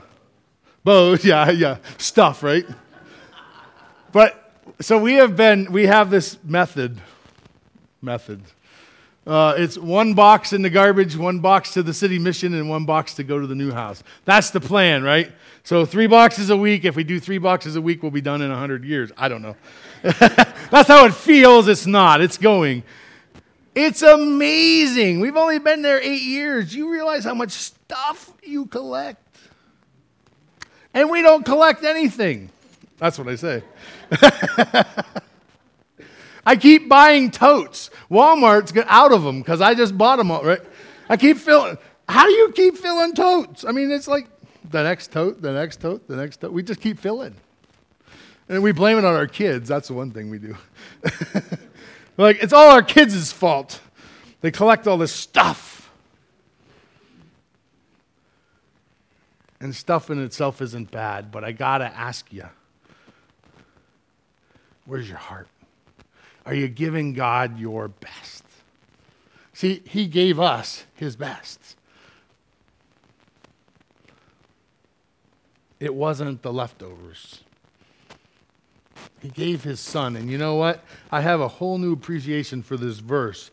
bows, 0.82 1.22
yeah, 1.26 1.50
yeah, 1.50 1.76
stuff, 1.98 2.42
right? 2.42 2.64
But 4.12 4.50
so 4.80 4.96
we 4.96 5.16
have 5.16 5.36
been, 5.36 5.70
we 5.70 5.88
have 5.88 6.08
this 6.08 6.42
method, 6.42 7.02
method. 8.00 8.40
Uh, 9.26 9.54
it's 9.56 9.78
one 9.78 10.12
box 10.12 10.52
in 10.52 10.60
the 10.60 10.68
garbage, 10.68 11.16
one 11.16 11.40
box 11.40 11.72
to 11.72 11.82
the 11.82 11.94
city 11.94 12.18
mission, 12.18 12.52
and 12.52 12.68
one 12.68 12.84
box 12.84 13.14
to 13.14 13.24
go 13.24 13.40
to 13.40 13.46
the 13.46 13.54
new 13.54 13.72
house. 13.72 14.02
That's 14.26 14.50
the 14.50 14.60
plan, 14.60 15.02
right? 15.02 15.32
So 15.62 15.86
three 15.86 16.06
boxes 16.06 16.50
a 16.50 16.56
week. 16.56 16.84
If 16.84 16.94
we 16.94 17.04
do 17.04 17.18
three 17.18 17.38
boxes 17.38 17.74
a 17.76 17.80
week, 17.80 18.02
we'll 18.02 18.12
be 18.12 18.20
done 18.20 18.42
in 18.42 18.50
100 18.50 18.84
years. 18.84 19.10
I 19.16 19.28
don't 19.28 19.40
know. 19.40 19.56
That's 20.02 20.88
how 20.88 21.06
it 21.06 21.14
feels. 21.14 21.68
It's 21.68 21.86
not. 21.86 22.20
It's 22.20 22.36
going. 22.36 22.82
It's 23.74 24.02
amazing. 24.02 25.20
We've 25.20 25.36
only 25.36 25.58
been 25.58 25.80
there 25.80 26.00
eight 26.00 26.22
years. 26.22 26.74
You 26.74 26.92
realize 26.92 27.24
how 27.24 27.34
much 27.34 27.52
stuff 27.52 28.30
you 28.42 28.66
collect? 28.66 29.20
And 30.92 31.08
we 31.08 31.22
don't 31.22 31.44
collect 31.44 31.82
anything. 31.82 32.50
That's 32.98 33.18
what 33.18 33.28
I 33.28 33.36
say. 33.36 33.62
I 36.46 36.56
keep 36.56 36.88
buying 36.88 37.30
totes. 37.30 37.90
Walmart's 38.10 38.72
got 38.72 38.86
out 38.88 39.12
of 39.12 39.22
them 39.22 39.40
because 39.40 39.60
I 39.60 39.74
just 39.74 39.96
bought 39.96 40.16
them 40.16 40.30
all, 40.30 40.44
right? 40.44 40.60
I 41.08 41.16
keep 41.16 41.38
filling. 41.38 41.78
How 42.08 42.26
do 42.26 42.32
you 42.32 42.52
keep 42.52 42.76
filling 42.76 43.14
totes? 43.14 43.64
I 43.64 43.72
mean, 43.72 43.90
it's 43.90 44.08
like 44.08 44.28
the 44.70 44.82
next 44.82 45.12
tote, 45.12 45.40
the 45.40 45.52
next 45.52 45.80
tote, 45.80 46.06
the 46.06 46.16
next 46.16 46.40
tote. 46.40 46.52
We 46.52 46.62
just 46.62 46.80
keep 46.80 46.98
filling. 46.98 47.34
And 48.48 48.62
we 48.62 48.72
blame 48.72 48.98
it 48.98 49.04
on 49.04 49.14
our 49.14 49.26
kids. 49.26 49.68
That's 49.68 49.88
the 49.88 49.94
one 49.94 50.10
thing 50.10 50.28
we 50.28 50.38
do. 50.38 50.56
like, 52.18 52.42
it's 52.42 52.52
all 52.52 52.70
our 52.70 52.82
kids' 52.82 53.32
fault. 53.32 53.80
They 54.42 54.50
collect 54.50 54.86
all 54.86 54.98
this 54.98 55.12
stuff. 55.12 55.90
And 59.60 59.74
stuff 59.74 60.10
in 60.10 60.22
itself 60.22 60.60
isn't 60.60 60.90
bad, 60.90 61.30
but 61.30 61.42
I 61.42 61.52
got 61.52 61.78
to 61.78 61.86
ask 61.86 62.30
you 62.30 62.44
where's 64.84 65.08
your 65.08 65.16
heart? 65.16 65.48
Are 66.46 66.54
you 66.54 66.68
giving 66.68 67.12
God 67.14 67.58
your 67.58 67.88
best? 67.88 68.44
See, 69.52 69.82
He 69.86 70.06
gave 70.06 70.38
us 70.38 70.84
His 70.94 71.16
best. 71.16 71.76
It 75.80 75.94
wasn't 75.94 76.42
the 76.42 76.52
leftovers. 76.52 77.40
He 79.20 79.28
gave 79.28 79.64
His 79.64 79.80
Son. 79.80 80.16
And 80.16 80.30
you 80.30 80.38
know 80.38 80.56
what? 80.56 80.84
I 81.10 81.20
have 81.20 81.40
a 81.40 81.48
whole 81.48 81.78
new 81.78 81.92
appreciation 81.92 82.62
for 82.62 82.76
this 82.76 82.98
verse 82.98 83.50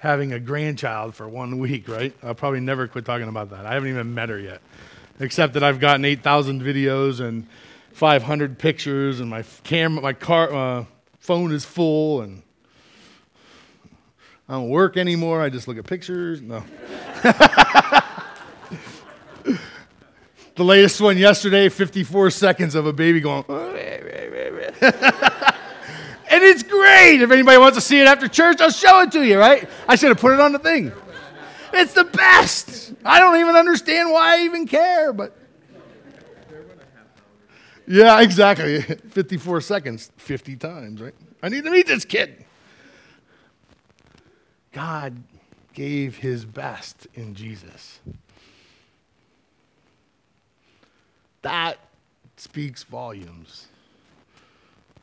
having 0.00 0.32
a 0.32 0.40
grandchild 0.40 1.14
for 1.14 1.28
one 1.28 1.58
week, 1.58 1.86
right? 1.86 2.14
I'll 2.22 2.34
probably 2.34 2.60
never 2.60 2.88
quit 2.88 3.04
talking 3.04 3.28
about 3.28 3.50
that. 3.50 3.66
I 3.66 3.74
haven't 3.74 3.90
even 3.90 4.14
met 4.14 4.30
her 4.30 4.38
yet, 4.38 4.62
except 5.18 5.52
that 5.54 5.62
I've 5.62 5.78
gotten 5.78 6.06
8,000 6.06 6.62
videos 6.62 7.20
and 7.20 7.46
500 7.92 8.58
pictures, 8.58 9.20
and 9.20 9.28
my 9.28 9.44
camera, 9.62 10.00
my 10.02 10.14
car, 10.14 10.52
uh, 10.52 10.84
phone 11.20 11.52
is 11.52 11.64
full, 11.64 12.22
and 12.22 12.42
I 14.48 14.54
don't 14.54 14.68
work 14.68 14.96
anymore. 14.96 15.40
I 15.40 15.48
just 15.48 15.68
look 15.68 15.78
at 15.78 15.86
pictures. 15.86 16.42
No. 16.42 16.64
the 20.56 20.64
latest 20.64 21.00
one 21.00 21.16
yesterday, 21.16 21.68
54 21.68 22.30
seconds 22.30 22.74
of 22.74 22.86
a 22.86 22.92
baby 22.92 23.20
going. 23.20 23.44
and 23.48 23.62
it's 26.42 26.62
great. 26.62 27.22
If 27.22 27.30
anybody 27.30 27.58
wants 27.58 27.76
to 27.76 27.82
see 27.82 28.00
it 28.00 28.06
after 28.06 28.26
church, 28.26 28.60
I'll 28.60 28.70
show 28.70 29.02
it 29.02 29.12
to 29.12 29.22
you, 29.24 29.38
right? 29.38 29.68
I 29.86 29.94
should 29.96 30.08
have 30.08 30.18
put 30.18 30.32
it 30.32 30.40
on 30.40 30.52
the 30.52 30.58
thing. 30.58 30.90
It's 31.72 31.92
the 31.94 32.04
best. 32.04 32.92
I 33.04 33.20
don't 33.20 33.38
even 33.38 33.54
understand 33.54 34.10
why 34.10 34.38
I 34.38 34.44
even 34.44 34.66
care, 34.66 35.12
but 35.12 35.36
yeah, 37.90 38.20
exactly. 38.20 38.80
54 39.10 39.60
seconds, 39.62 40.12
50 40.16 40.54
times, 40.56 41.02
right? 41.02 41.14
I 41.42 41.48
need 41.48 41.64
to 41.64 41.70
meet 41.72 41.88
this 41.88 42.04
kid. 42.04 42.44
God 44.70 45.24
gave 45.72 46.18
his 46.18 46.44
best 46.44 47.08
in 47.14 47.34
Jesus. 47.34 47.98
That 51.42 51.78
speaks 52.36 52.84
volumes. 52.84 53.66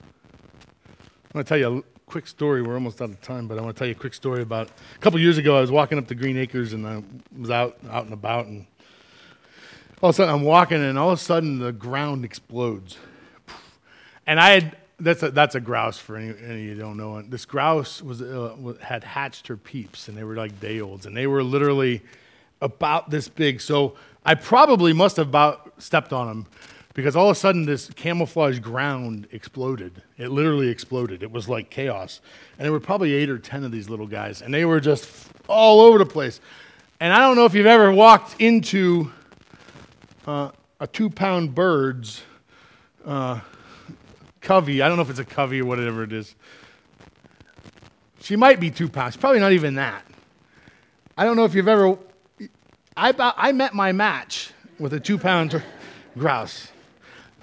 I'm 0.02 1.34
going 1.34 1.44
to 1.44 1.50
tell 1.50 1.58
you 1.58 1.80
a 1.80 1.84
quick 2.06 2.26
story. 2.26 2.62
We're 2.62 2.76
almost 2.76 3.02
out 3.02 3.10
of 3.10 3.20
time, 3.20 3.50
but 3.50 3.58
I 3.58 3.62
want 3.64 3.76
to 3.76 3.80
tell 3.80 3.88
you 3.88 3.96
a 3.96 4.00
quick 4.00 4.14
story 4.14 4.42
about 4.42 4.70
a 4.96 5.00
couple 5.00 5.20
years 5.20 5.38
ago. 5.38 5.58
I 5.58 5.62
was 5.62 5.72
walking 5.72 5.98
up 5.98 6.08
to 6.08 6.16
Green 6.16 6.38
Acres 6.38 6.72
and 6.72 6.88
I 6.88 7.04
was 7.38 7.52
out, 7.52 7.78
out 7.90 8.06
and 8.06 8.14
about, 8.14 8.46
and 8.46 8.66
all 10.02 10.10
of 10.10 10.16
a 10.16 10.18
sudden 10.18 10.34
I'm 10.34 10.44
walking, 10.44 10.84
and 10.84 10.98
all 10.98 11.12
of 11.12 11.20
a 11.20 11.22
sudden 11.22 11.60
the 11.60 11.72
ground 11.72 12.24
explodes. 12.24 12.98
And 14.26 14.40
I 14.40 14.50
had 14.52 14.78
that's 15.00 15.22
a, 15.22 15.32
that's 15.32 15.56
a 15.56 15.60
grouse 15.60 16.00
for 16.00 16.18
any, 16.18 16.34
any 16.44 16.64
of 16.64 16.76
you 16.76 16.76
don't 16.76 16.98
know. 16.98 17.22
This 17.22 17.46
grouse 17.46 18.02
was 18.02 18.22
uh, 18.22 18.74
had 18.82 19.04
hatched 19.04 19.48
her 19.48 19.58
peeps, 19.58 20.08
and 20.08 20.18
they 20.18 20.24
were 20.24 20.36
like 20.36 20.60
day 20.60 20.82
olds, 20.82 21.06
and 21.06 21.16
they 21.16 21.28
were 21.28 21.44
literally 21.44 22.02
about 22.62 23.10
this 23.10 23.28
big. 23.28 23.62
So 23.62 23.96
I 24.26 24.36
probably 24.36 24.94
must 24.94 25.18
have 25.18 25.28
about 25.28 25.74
stepped 25.82 26.14
on 26.14 26.28
them 26.28 26.48
because 26.94 27.16
all 27.16 27.30
of 27.30 27.38
a 27.38 27.40
sudden 27.40 27.66
this 27.66 27.90
camouflage 27.92 28.60
ground 28.60 29.28
exploded. 29.32 30.02
It 30.18 30.30
literally 30.30 30.70
exploded. 30.70 31.22
It 31.22 31.32
was 31.32 31.48
like 31.48 31.70
chaos, 31.70 32.22
and 32.58 32.66
there 32.66 32.72
were 32.72 32.80
probably 32.80 33.14
eight 33.14 33.30
or 33.30 33.38
ten 33.38 33.64
of 33.64 33.72
these 33.72 33.90
little 33.90 34.08
guys, 34.08 34.42
and 34.42 34.54
they 34.54 34.66
were 34.66 34.80
just 34.80 35.30
all 35.48 35.82
over 35.82 36.00
the 36.00 36.06
place. 36.06 36.40
And 37.00 37.14
I 37.14 37.20
don't 37.20 37.36
know 37.36 37.46
if 37.46 37.54
you've 37.54 37.68
ever 37.68 37.92
walked 37.92 38.42
into 38.42 39.12
uh, 40.28 40.52
a 40.80 40.86
two 40.86 41.10
pound 41.10 41.56
bird's 41.56 42.22
uh, 43.06 43.40
covey. 44.42 44.82
I 44.82 44.88
don't 44.88 44.98
know 44.98 45.04
if 45.04 45.10
it's 45.10 45.20
a 45.20 45.26
covey 45.26 45.62
or 45.62 45.66
whatever 45.66 46.04
it 46.04 46.12
is. 46.12 46.36
She 48.22 48.36
might 48.36 48.60
be 48.60 48.70
two 48.70 48.90
pounds, 48.90 49.16
probably 49.16 49.40
not 49.40 49.54
even 49.54 49.76
that. 49.76 50.06
I 51.18 51.24
don't 51.24 51.38
know 51.38 51.46
if 51.46 51.56
you've 51.56 51.68
ever. 51.68 51.98
I, 52.96 53.14
I 53.38 53.52
met 53.54 53.74
my 53.74 53.92
match 53.94 54.52
with 54.78 54.94
a 54.94 55.00
two 55.00 55.18
pound 55.18 55.64
grouse. 56.18 56.70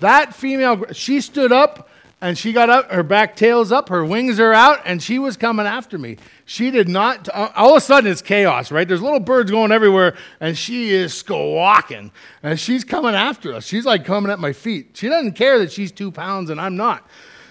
That 0.00 0.34
female, 0.34 0.92
she 0.92 1.20
stood 1.20 1.52
up 1.52 1.88
and 2.24 2.38
she 2.38 2.54
got 2.54 2.70
up, 2.70 2.90
her 2.90 3.02
back 3.02 3.36
tail's 3.36 3.70
up, 3.70 3.90
her 3.90 4.02
wings 4.02 4.40
are 4.40 4.54
out, 4.54 4.80
and 4.86 5.02
she 5.02 5.18
was 5.18 5.36
coming 5.36 5.66
after 5.66 5.98
me. 5.98 6.16
She 6.46 6.70
did 6.70 6.88
not, 6.88 7.28
uh, 7.28 7.50
all 7.54 7.72
of 7.72 7.76
a 7.76 7.80
sudden 7.82 8.10
it's 8.10 8.22
chaos, 8.22 8.72
right? 8.72 8.88
There's 8.88 9.02
little 9.02 9.20
birds 9.20 9.50
going 9.50 9.70
everywhere, 9.70 10.16
and 10.40 10.56
she 10.56 10.88
is 10.92 11.12
squawking, 11.12 12.12
and 12.42 12.58
she's 12.58 12.82
coming 12.82 13.14
after 13.14 13.52
us. 13.52 13.66
She's 13.66 13.84
like 13.84 14.06
coming 14.06 14.32
at 14.32 14.38
my 14.38 14.54
feet. 14.54 14.92
She 14.94 15.06
doesn't 15.06 15.32
care 15.32 15.58
that 15.58 15.70
she's 15.70 15.92
two 15.92 16.10
pounds 16.10 16.48
and 16.48 16.58
I'm 16.58 16.78
not. 16.78 17.06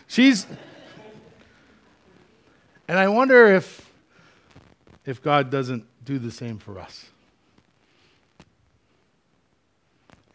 She's, 0.08 0.48
and 2.88 2.98
I 2.98 3.10
wonder 3.10 3.54
if, 3.54 3.88
if 5.06 5.22
God 5.22 5.52
doesn't 5.52 5.86
do 6.04 6.18
the 6.18 6.32
same 6.32 6.58
for 6.58 6.80
us. 6.80 7.06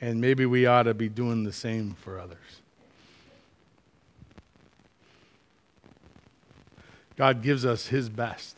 And 0.01 0.20
maybe 0.20 0.46
we 0.46 0.66
ought 0.66 0.85
to 0.85 0.94
be 0.94 1.09
doing 1.09 1.42
the 1.42 1.53
same 1.53 1.94
for 1.94 2.20
others. 2.20 2.38
God 7.19 7.43
gives 7.43 7.67
us 7.67 7.89
His 7.89 8.09
best. 8.09 8.57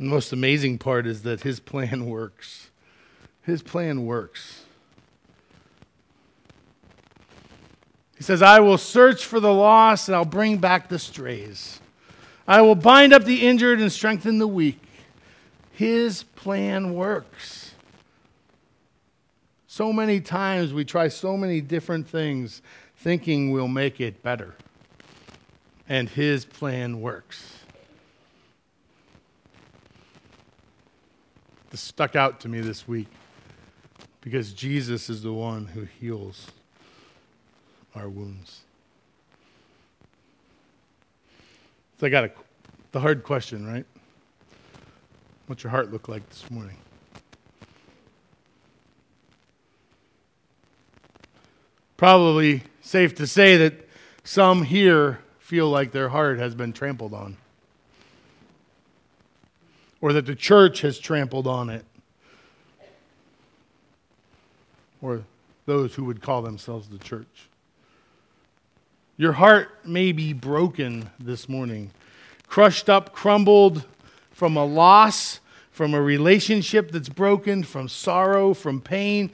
The 0.00 0.04
most 0.04 0.32
amazing 0.32 0.78
part 0.78 1.06
is 1.06 1.22
that 1.22 1.42
His 1.42 1.60
plan 1.60 2.06
works. 2.10 2.70
His 3.42 3.62
plan 3.62 4.04
works. 4.04 4.64
He 8.16 8.24
says, 8.24 8.42
I 8.42 8.58
will 8.58 8.78
search 8.78 9.24
for 9.24 9.38
the 9.38 9.52
lost 9.52 10.08
and 10.08 10.16
I'll 10.16 10.24
bring 10.24 10.58
back 10.58 10.88
the 10.88 10.98
strays. 10.98 11.80
I 12.46 12.62
will 12.62 12.74
bind 12.74 13.12
up 13.12 13.24
the 13.24 13.46
injured 13.46 13.80
and 13.80 13.92
strengthen 13.92 14.38
the 14.38 14.48
weak. 14.48 14.80
His 15.70 16.24
plan 16.24 16.94
works. 16.94 17.74
So 19.68 19.92
many 19.92 20.20
times 20.20 20.72
we 20.72 20.84
try 20.84 21.08
so 21.08 21.36
many 21.36 21.60
different 21.60 22.08
things 22.08 22.60
thinking 23.02 23.50
we'll 23.50 23.66
make 23.66 24.00
it 24.00 24.22
better. 24.22 24.54
And 25.88 26.08
his 26.08 26.44
plan 26.44 27.00
works. 27.00 27.58
This 31.70 31.80
stuck 31.80 32.14
out 32.14 32.38
to 32.40 32.48
me 32.48 32.60
this 32.60 32.86
week 32.86 33.08
because 34.20 34.52
Jesus 34.52 35.10
is 35.10 35.22
the 35.22 35.32
one 35.32 35.66
who 35.66 35.82
heals 35.82 36.52
our 37.96 38.08
wounds. 38.08 38.60
So 41.98 42.06
I 42.06 42.10
got 42.10 42.24
a, 42.24 42.30
the 42.92 43.00
hard 43.00 43.24
question, 43.24 43.66
right? 43.66 43.84
What's 45.48 45.64
your 45.64 45.72
heart 45.72 45.90
look 45.90 46.08
like 46.08 46.28
this 46.28 46.48
morning? 46.50 46.76
Probably 51.96 52.62
safe 52.82 53.14
to 53.14 53.26
say 53.26 53.56
that 53.56 53.88
some 54.24 54.64
here 54.64 55.20
feel 55.38 55.70
like 55.70 55.92
their 55.92 56.10
heart 56.10 56.38
has 56.38 56.54
been 56.54 56.72
trampled 56.72 57.14
on, 57.14 57.36
or 60.00 60.12
that 60.12 60.26
the 60.26 60.34
church 60.34 60.82
has 60.82 60.98
trampled 60.98 61.46
on 61.46 61.70
it, 61.70 61.84
or 65.00 65.22
those 65.64 65.94
who 65.94 66.04
would 66.04 66.20
call 66.20 66.42
themselves 66.42 66.88
the 66.88 66.98
church. 66.98 67.48
Your 69.16 69.32
heart 69.32 69.86
may 69.86 70.12
be 70.12 70.32
broken 70.32 71.10
this 71.20 71.48
morning, 71.48 71.90
crushed 72.48 72.90
up, 72.90 73.12
crumbled 73.12 73.86
from 74.32 74.56
a 74.56 74.64
loss, 74.64 75.38
from 75.70 75.94
a 75.94 76.02
relationship 76.02 76.90
that's 76.90 77.08
broken, 77.08 77.62
from 77.62 77.88
sorrow, 77.88 78.54
from 78.54 78.80
pain, 78.80 79.30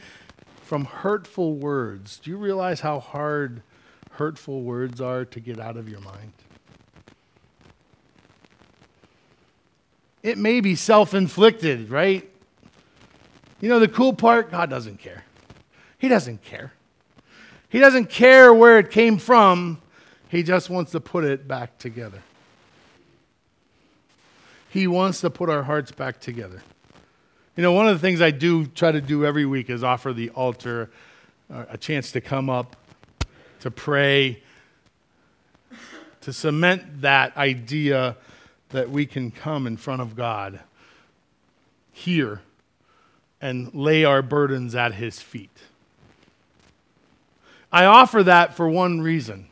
from 0.68 0.84
hurtful 0.84 1.54
words. 1.54 2.18
Do 2.18 2.30
you 2.30 2.36
realize 2.36 2.80
how 2.80 3.00
hard 3.00 3.62
hurtful 4.12 4.60
words 4.60 5.00
are 5.00 5.24
to 5.24 5.40
get 5.40 5.58
out 5.58 5.78
of 5.78 5.88
your 5.88 6.00
mind? 6.00 6.34
It 10.22 10.36
may 10.36 10.60
be 10.60 10.74
self 10.74 11.14
inflicted, 11.14 11.88
right? 11.88 12.28
You 13.62 13.70
know, 13.70 13.78
the 13.78 13.88
cool 13.88 14.12
part 14.12 14.50
God 14.50 14.68
doesn't 14.68 15.00
care. 15.00 15.24
He 15.96 16.06
doesn't 16.06 16.42
care. 16.42 16.74
He 17.70 17.78
doesn't 17.78 18.10
care 18.10 18.52
where 18.52 18.78
it 18.78 18.90
came 18.90 19.16
from, 19.16 19.80
He 20.28 20.42
just 20.42 20.68
wants 20.68 20.92
to 20.92 21.00
put 21.00 21.24
it 21.24 21.48
back 21.48 21.78
together. 21.78 22.22
He 24.68 24.86
wants 24.86 25.22
to 25.22 25.30
put 25.30 25.48
our 25.48 25.62
hearts 25.62 25.92
back 25.92 26.20
together. 26.20 26.60
You 27.58 27.62
know, 27.62 27.72
one 27.72 27.88
of 27.88 27.94
the 27.94 27.98
things 27.98 28.20
I 28.20 28.30
do 28.30 28.66
try 28.66 28.92
to 28.92 29.00
do 29.00 29.26
every 29.26 29.44
week 29.44 29.68
is 29.68 29.82
offer 29.82 30.12
the 30.12 30.30
altar 30.30 30.90
a 31.50 31.76
chance 31.76 32.12
to 32.12 32.20
come 32.20 32.48
up, 32.48 32.76
to 33.62 33.70
pray, 33.72 34.44
to 36.20 36.32
cement 36.32 37.00
that 37.00 37.36
idea 37.36 38.16
that 38.68 38.90
we 38.90 39.06
can 39.06 39.32
come 39.32 39.66
in 39.66 39.76
front 39.76 40.00
of 40.00 40.14
God 40.14 40.60
here 41.90 42.42
and 43.40 43.74
lay 43.74 44.04
our 44.04 44.22
burdens 44.22 44.76
at 44.76 44.94
His 44.94 45.20
feet. 45.20 45.50
I 47.72 47.86
offer 47.86 48.22
that 48.22 48.54
for 48.54 48.68
one 48.68 49.00
reason. 49.00 49.48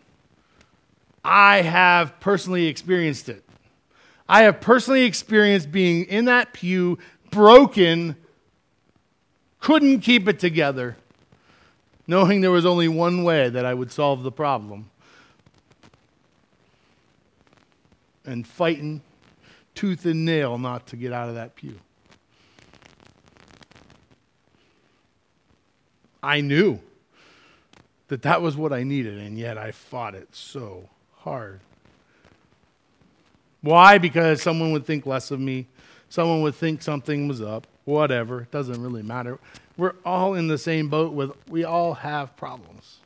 I 1.25 1.62
have 1.62 2.21
personally 2.21 2.66
experienced 2.66 3.29
it. 3.29 3.42
I 4.29 4.42
have 4.42 4.61
personally 4.61 5.03
experienced 5.03 5.73
being 5.73 6.05
in 6.05 6.27
that 6.27 6.53
pew 6.53 6.99
broken, 7.37 8.16
couldn't 9.61 10.01
keep 10.01 10.27
it 10.27 10.40
together, 10.40 10.96
knowing 12.07 12.40
there 12.40 12.51
was 12.51 12.64
only 12.64 12.88
one 12.88 13.25
way 13.25 13.51
that 13.51 13.66
I 13.66 13.75
would 13.75 13.92
solve 13.92 14.22
the 14.22 14.33
problem. 14.33 14.90
And 18.25 18.46
fighting 18.46 19.03
tooth 19.75 20.07
and 20.07 20.25
nail 20.25 20.57
not 20.57 20.87
to 20.88 20.96
get 20.96 21.12
out 21.12 21.29
of 21.29 21.35
that 21.35 21.55
pew. 21.55 21.79
I 26.22 26.40
knew 26.40 26.81
that 28.09 28.22
that 28.22 28.40
was 28.40 28.57
what 28.57 28.72
I 28.72 28.83
needed, 28.83 29.18
and 29.18 29.38
yet 29.38 29.59
I 29.59 29.72
fought 29.72 30.14
it 30.14 30.29
so 30.33 30.88
hard. 31.18 31.61
Why? 33.61 33.99
Because 33.99 34.40
someone 34.40 34.72
would 34.72 34.87
think 34.87 35.05
less 35.05 35.31
of 35.31 35.38
me. 35.38 35.66
Someone 36.09 36.42
would 36.42 36.55
think 36.55 36.83
something 36.83 37.29
was 37.29 37.42
up, 37.42 37.66
whatever. 37.85 38.42
It 38.42 38.51
doesn't 38.51 38.81
really 38.81 39.03
matter. 39.03 39.38
We're 39.77 39.95
all 40.05 40.35
in 40.35 40.49
the 40.49 40.59
same 40.59 40.88
boat 40.88 41.12
with 41.12 41.33
we 41.49 41.64
all 41.64 41.95
have 41.95 42.37
problems. 42.37 42.99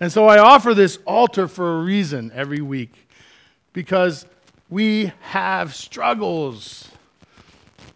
And 0.00 0.12
so 0.12 0.26
I 0.26 0.38
offer 0.38 0.74
this 0.74 0.98
altar 1.06 1.48
for 1.48 1.78
a 1.78 1.82
reason 1.82 2.30
every 2.34 2.60
week 2.60 3.08
because 3.72 4.26
we 4.68 5.12
have 5.20 5.74
struggles. 5.74 6.88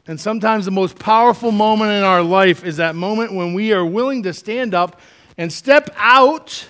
And 0.06 0.18
sometimes 0.18 0.64
the 0.64 0.70
most 0.70 0.98
powerful 0.98 1.52
moment 1.52 1.90
in 1.90 2.02
our 2.02 2.22
life 2.22 2.64
is 2.64 2.78
that 2.78 2.94
moment 2.94 3.34
when 3.34 3.52
we 3.52 3.72
are 3.72 3.84
willing 3.84 4.22
to 4.22 4.32
stand 4.32 4.74
up 4.74 5.00
and 5.36 5.52
step 5.52 5.90
out 5.96 6.68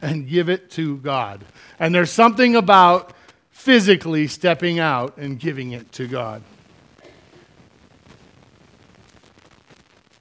and 0.00 0.28
give 0.28 0.48
it 0.48 0.70
to 0.72 0.98
God. 0.98 1.44
And 1.78 1.94
there's 1.94 2.10
something 2.10 2.56
about 2.56 3.15
physically 3.66 4.28
stepping 4.28 4.78
out 4.78 5.16
and 5.16 5.40
giving 5.40 5.72
it 5.72 5.90
to 5.90 6.06
God. 6.06 6.40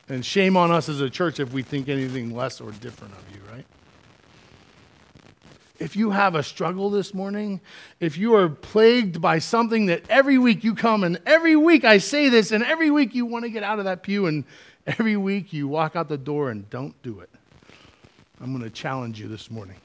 And 0.09 0.25
shame 0.25 0.57
on 0.57 0.71
us 0.71 0.89
as 0.89 0.99
a 0.99 1.11
church 1.11 1.39
if 1.39 1.53
we 1.53 1.61
think 1.61 1.87
anything 1.87 2.35
less 2.35 2.59
or 2.59 2.71
different 2.71 3.13
of 3.13 3.35
you, 3.35 3.41
right? 3.51 3.65
If 5.77 5.95
you 5.95 6.09
have 6.09 6.33
a 6.33 6.41
struggle 6.41 6.89
this 6.89 7.13
morning, 7.13 7.61
if 7.99 8.17
you 8.17 8.33
are 8.33 8.49
plagued 8.49 9.21
by 9.21 9.37
something 9.37 9.85
that 9.85 10.09
every 10.09 10.39
week 10.39 10.63
you 10.63 10.73
come 10.73 11.03
and 11.03 11.21
every 11.27 11.55
week 11.55 11.85
I 11.85 11.99
say 11.99 12.29
this, 12.29 12.51
and 12.51 12.63
every 12.63 12.89
week 12.89 13.13
you 13.13 13.27
want 13.27 13.45
to 13.45 13.51
get 13.51 13.61
out 13.61 13.77
of 13.77 13.85
that 13.85 14.01
pew, 14.01 14.25
and 14.25 14.43
every 14.87 15.17
week 15.17 15.53
you 15.53 15.67
walk 15.67 15.95
out 15.95 16.09
the 16.09 16.17
door 16.17 16.49
and 16.49 16.67
don't 16.71 16.99
do 17.03 17.19
it, 17.19 17.29
I'm 18.41 18.51
going 18.51 18.63
to 18.63 18.71
challenge 18.71 19.21
you 19.21 19.27
this 19.27 19.51
morning. 19.51 19.77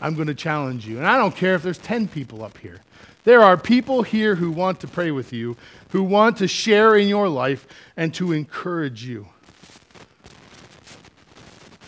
I'm 0.00 0.14
going 0.14 0.28
to 0.28 0.34
challenge 0.34 0.86
you. 0.86 0.98
And 0.98 1.06
I 1.06 1.16
don't 1.16 1.34
care 1.34 1.54
if 1.54 1.62
there's 1.62 1.78
10 1.78 2.08
people 2.08 2.44
up 2.44 2.58
here. 2.58 2.80
There 3.24 3.42
are 3.42 3.56
people 3.56 4.02
here 4.02 4.36
who 4.36 4.50
want 4.50 4.80
to 4.80 4.86
pray 4.86 5.10
with 5.10 5.32
you, 5.32 5.56
who 5.90 6.02
want 6.02 6.36
to 6.38 6.48
share 6.48 6.96
in 6.96 7.08
your 7.08 7.28
life 7.28 7.66
and 7.96 8.14
to 8.14 8.32
encourage 8.32 9.04
you. 9.04 9.26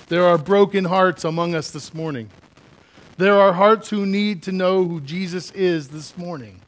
There 0.08 0.24
are 0.24 0.38
broken 0.38 0.84
hearts 0.86 1.24
among 1.24 1.54
us 1.54 1.70
this 1.70 1.92
morning. 1.92 2.30
There 3.18 3.38
are 3.38 3.52
hearts 3.52 3.90
who 3.90 4.06
need 4.06 4.42
to 4.44 4.52
know 4.52 4.84
who 4.84 5.00
Jesus 5.00 5.50
is 5.52 5.88
this 5.88 6.16
morning. 6.16 6.62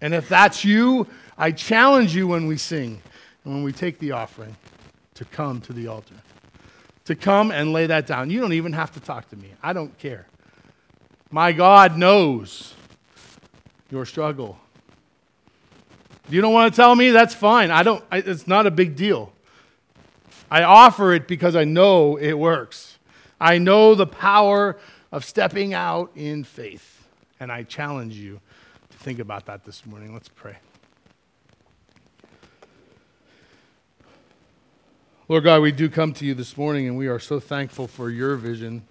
And 0.00 0.14
if 0.14 0.28
that's 0.28 0.64
you, 0.64 1.06
I 1.36 1.50
challenge 1.50 2.14
you 2.14 2.28
when 2.28 2.46
we 2.46 2.56
sing 2.56 3.02
and 3.44 3.54
when 3.54 3.64
we 3.64 3.72
take 3.72 3.98
the 3.98 4.12
offering 4.12 4.56
to 5.14 5.24
come 5.24 5.60
to 5.62 5.72
the 5.72 5.88
altar 5.88 6.14
to 7.04 7.14
come 7.14 7.50
and 7.50 7.72
lay 7.72 7.86
that 7.86 8.06
down. 8.06 8.30
You 8.30 8.40
don't 8.40 8.52
even 8.52 8.72
have 8.72 8.92
to 8.92 9.00
talk 9.00 9.28
to 9.30 9.36
me. 9.36 9.50
I 9.62 9.72
don't 9.72 9.96
care. 9.98 10.26
My 11.30 11.52
God 11.52 11.96
knows 11.96 12.74
your 13.90 14.06
struggle. 14.06 14.58
You 16.28 16.40
don't 16.40 16.52
want 16.52 16.72
to 16.72 16.76
tell 16.76 16.94
me? 16.94 17.10
That's 17.10 17.34
fine. 17.34 17.70
I 17.70 17.82
don't 17.82 18.04
I, 18.10 18.18
it's 18.18 18.46
not 18.46 18.66
a 18.66 18.70
big 18.70 18.96
deal. 18.96 19.32
I 20.50 20.62
offer 20.62 21.12
it 21.12 21.26
because 21.26 21.56
I 21.56 21.64
know 21.64 22.16
it 22.16 22.34
works. 22.34 22.98
I 23.40 23.58
know 23.58 23.94
the 23.94 24.06
power 24.06 24.78
of 25.10 25.24
stepping 25.24 25.74
out 25.74 26.10
in 26.14 26.44
faith. 26.44 27.08
And 27.40 27.50
I 27.50 27.64
challenge 27.64 28.14
you 28.14 28.40
to 28.90 28.98
think 28.98 29.18
about 29.18 29.46
that 29.46 29.64
this 29.64 29.84
morning. 29.84 30.12
Let's 30.12 30.28
pray. 30.28 30.58
Lord 35.32 35.44
God, 35.44 35.62
we 35.62 35.72
do 35.72 35.88
come 35.88 36.12
to 36.12 36.26
you 36.26 36.34
this 36.34 36.58
morning 36.58 36.86
and 36.86 36.98
we 36.98 37.06
are 37.06 37.18
so 37.18 37.40
thankful 37.40 37.88
for 37.88 38.10
your 38.10 38.36
vision 38.36 38.82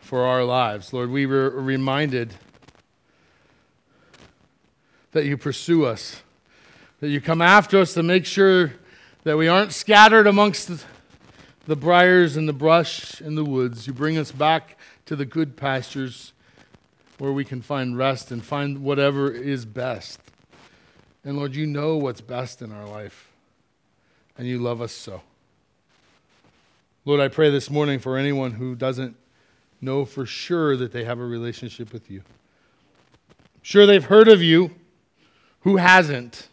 for 0.00 0.24
our 0.24 0.42
lives. 0.42 0.92
Lord, 0.92 1.08
we 1.08 1.24
were 1.24 1.50
reminded 1.50 2.34
that 5.12 5.24
you 5.24 5.36
pursue 5.36 5.84
us, 5.84 6.20
that 6.98 7.10
you 7.10 7.20
come 7.20 7.40
after 7.40 7.78
us 7.78 7.94
to 7.94 8.02
make 8.02 8.26
sure 8.26 8.72
that 9.22 9.36
we 9.36 9.46
aren't 9.46 9.72
scattered 9.72 10.26
amongst 10.26 10.84
the, 11.66 11.76
briars 11.76 12.36
and 12.36 12.48
the 12.48 12.52
brush 12.52 13.20
and 13.20 13.38
the 13.38 13.44
woods. 13.44 13.86
You 13.86 13.92
bring 13.92 14.18
us 14.18 14.32
back 14.32 14.76
to 15.06 15.14
the 15.14 15.24
good 15.24 15.56
pastures 15.56 16.32
where 17.18 17.30
we 17.30 17.44
can 17.44 17.62
find 17.62 17.96
rest 17.96 18.32
and 18.32 18.44
find 18.44 18.82
whatever 18.82 19.30
is 19.30 19.64
best. 19.64 20.18
And 21.24 21.36
Lord, 21.36 21.54
you 21.54 21.68
know 21.68 21.98
what's 21.98 22.20
best 22.20 22.62
in 22.62 22.72
our 22.72 22.88
life, 22.88 23.30
and 24.36 24.48
you 24.48 24.58
love 24.58 24.82
us 24.82 24.90
so. 24.90 25.22
Lord, 27.04 27.18
I 27.18 27.26
pray 27.26 27.50
this 27.50 27.68
morning 27.68 27.98
for 27.98 28.16
anyone 28.16 28.52
who 28.52 28.76
doesn't 28.76 29.16
know 29.80 30.04
for 30.04 30.24
sure 30.24 30.76
that 30.76 30.92
they 30.92 31.02
have 31.02 31.18
a 31.18 31.24
relationship 31.24 31.92
with 31.92 32.08
you. 32.08 32.22
Sure, 33.60 33.86
they've 33.86 34.04
heard 34.04 34.28
of 34.28 34.40
you. 34.40 34.70
Who 35.62 35.78
hasn't? 35.78 36.48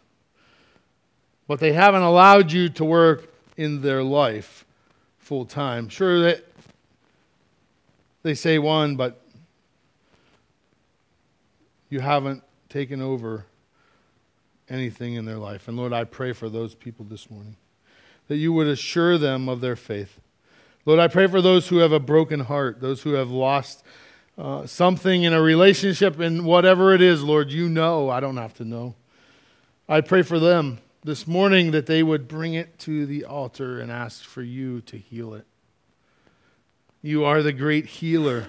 But 1.46 1.60
they 1.60 1.72
haven't 1.72 2.02
allowed 2.02 2.50
you 2.50 2.68
to 2.70 2.84
work 2.84 3.32
in 3.56 3.82
their 3.82 4.02
life 4.02 4.64
full 5.18 5.44
time. 5.44 5.88
Sure, 5.88 6.20
that 6.20 6.44
they 8.24 8.34
say 8.34 8.58
one, 8.58 8.96
but 8.96 9.22
you 11.88 12.00
haven't 12.00 12.42
taken 12.68 13.00
over 13.00 13.46
anything 14.68 15.14
in 15.14 15.26
their 15.26 15.38
life. 15.38 15.68
And 15.68 15.76
Lord, 15.76 15.92
I 15.92 16.02
pray 16.02 16.32
for 16.32 16.48
those 16.48 16.74
people 16.74 17.04
this 17.04 17.30
morning 17.30 17.54
that 18.26 18.36
you 18.36 18.52
would 18.52 18.66
assure 18.66 19.16
them 19.16 19.48
of 19.48 19.60
their 19.60 19.76
faith 19.76 20.19
Lord, 20.90 20.98
I 20.98 21.06
pray 21.06 21.28
for 21.28 21.40
those 21.40 21.68
who 21.68 21.76
have 21.76 21.92
a 21.92 22.00
broken 22.00 22.40
heart, 22.40 22.80
those 22.80 23.00
who 23.00 23.12
have 23.12 23.30
lost 23.30 23.84
uh, 24.36 24.66
something 24.66 25.22
in 25.22 25.32
a 25.32 25.40
relationship, 25.40 26.18
and 26.18 26.44
whatever 26.44 26.92
it 26.92 27.00
is, 27.00 27.22
Lord, 27.22 27.52
you 27.52 27.68
know. 27.68 28.10
I 28.10 28.18
don't 28.18 28.38
have 28.38 28.54
to 28.54 28.64
know. 28.64 28.96
I 29.88 30.00
pray 30.00 30.22
for 30.22 30.40
them 30.40 30.80
this 31.04 31.28
morning 31.28 31.70
that 31.70 31.86
they 31.86 32.02
would 32.02 32.26
bring 32.26 32.54
it 32.54 32.76
to 32.80 33.06
the 33.06 33.24
altar 33.24 33.78
and 33.78 33.92
ask 33.92 34.24
for 34.24 34.42
you 34.42 34.80
to 34.80 34.98
heal 34.98 35.32
it. 35.32 35.46
You 37.02 37.24
are 37.24 37.40
the 37.40 37.52
great 37.52 37.86
healer. 37.86 38.48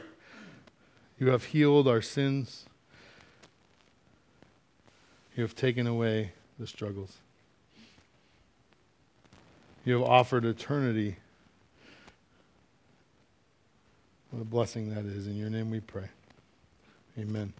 You 1.20 1.30
have 1.30 1.44
healed 1.44 1.88
our 1.88 2.02
sins. 2.02 2.66
You 5.36 5.44
have 5.44 5.54
taken 5.54 5.86
away 5.86 6.32
the 6.58 6.66
struggles. 6.66 7.18
You 9.86 9.94
have 9.94 10.10
offered 10.10 10.44
eternity. 10.44 11.18
What 14.32 14.42
a 14.42 14.46
blessing 14.46 14.96
that 14.96 15.06
is. 15.06 15.28
In 15.28 15.36
your 15.36 15.50
name 15.50 15.70
we 15.70 15.82
pray. 15.82 16.08
Amen. 17.20 17.54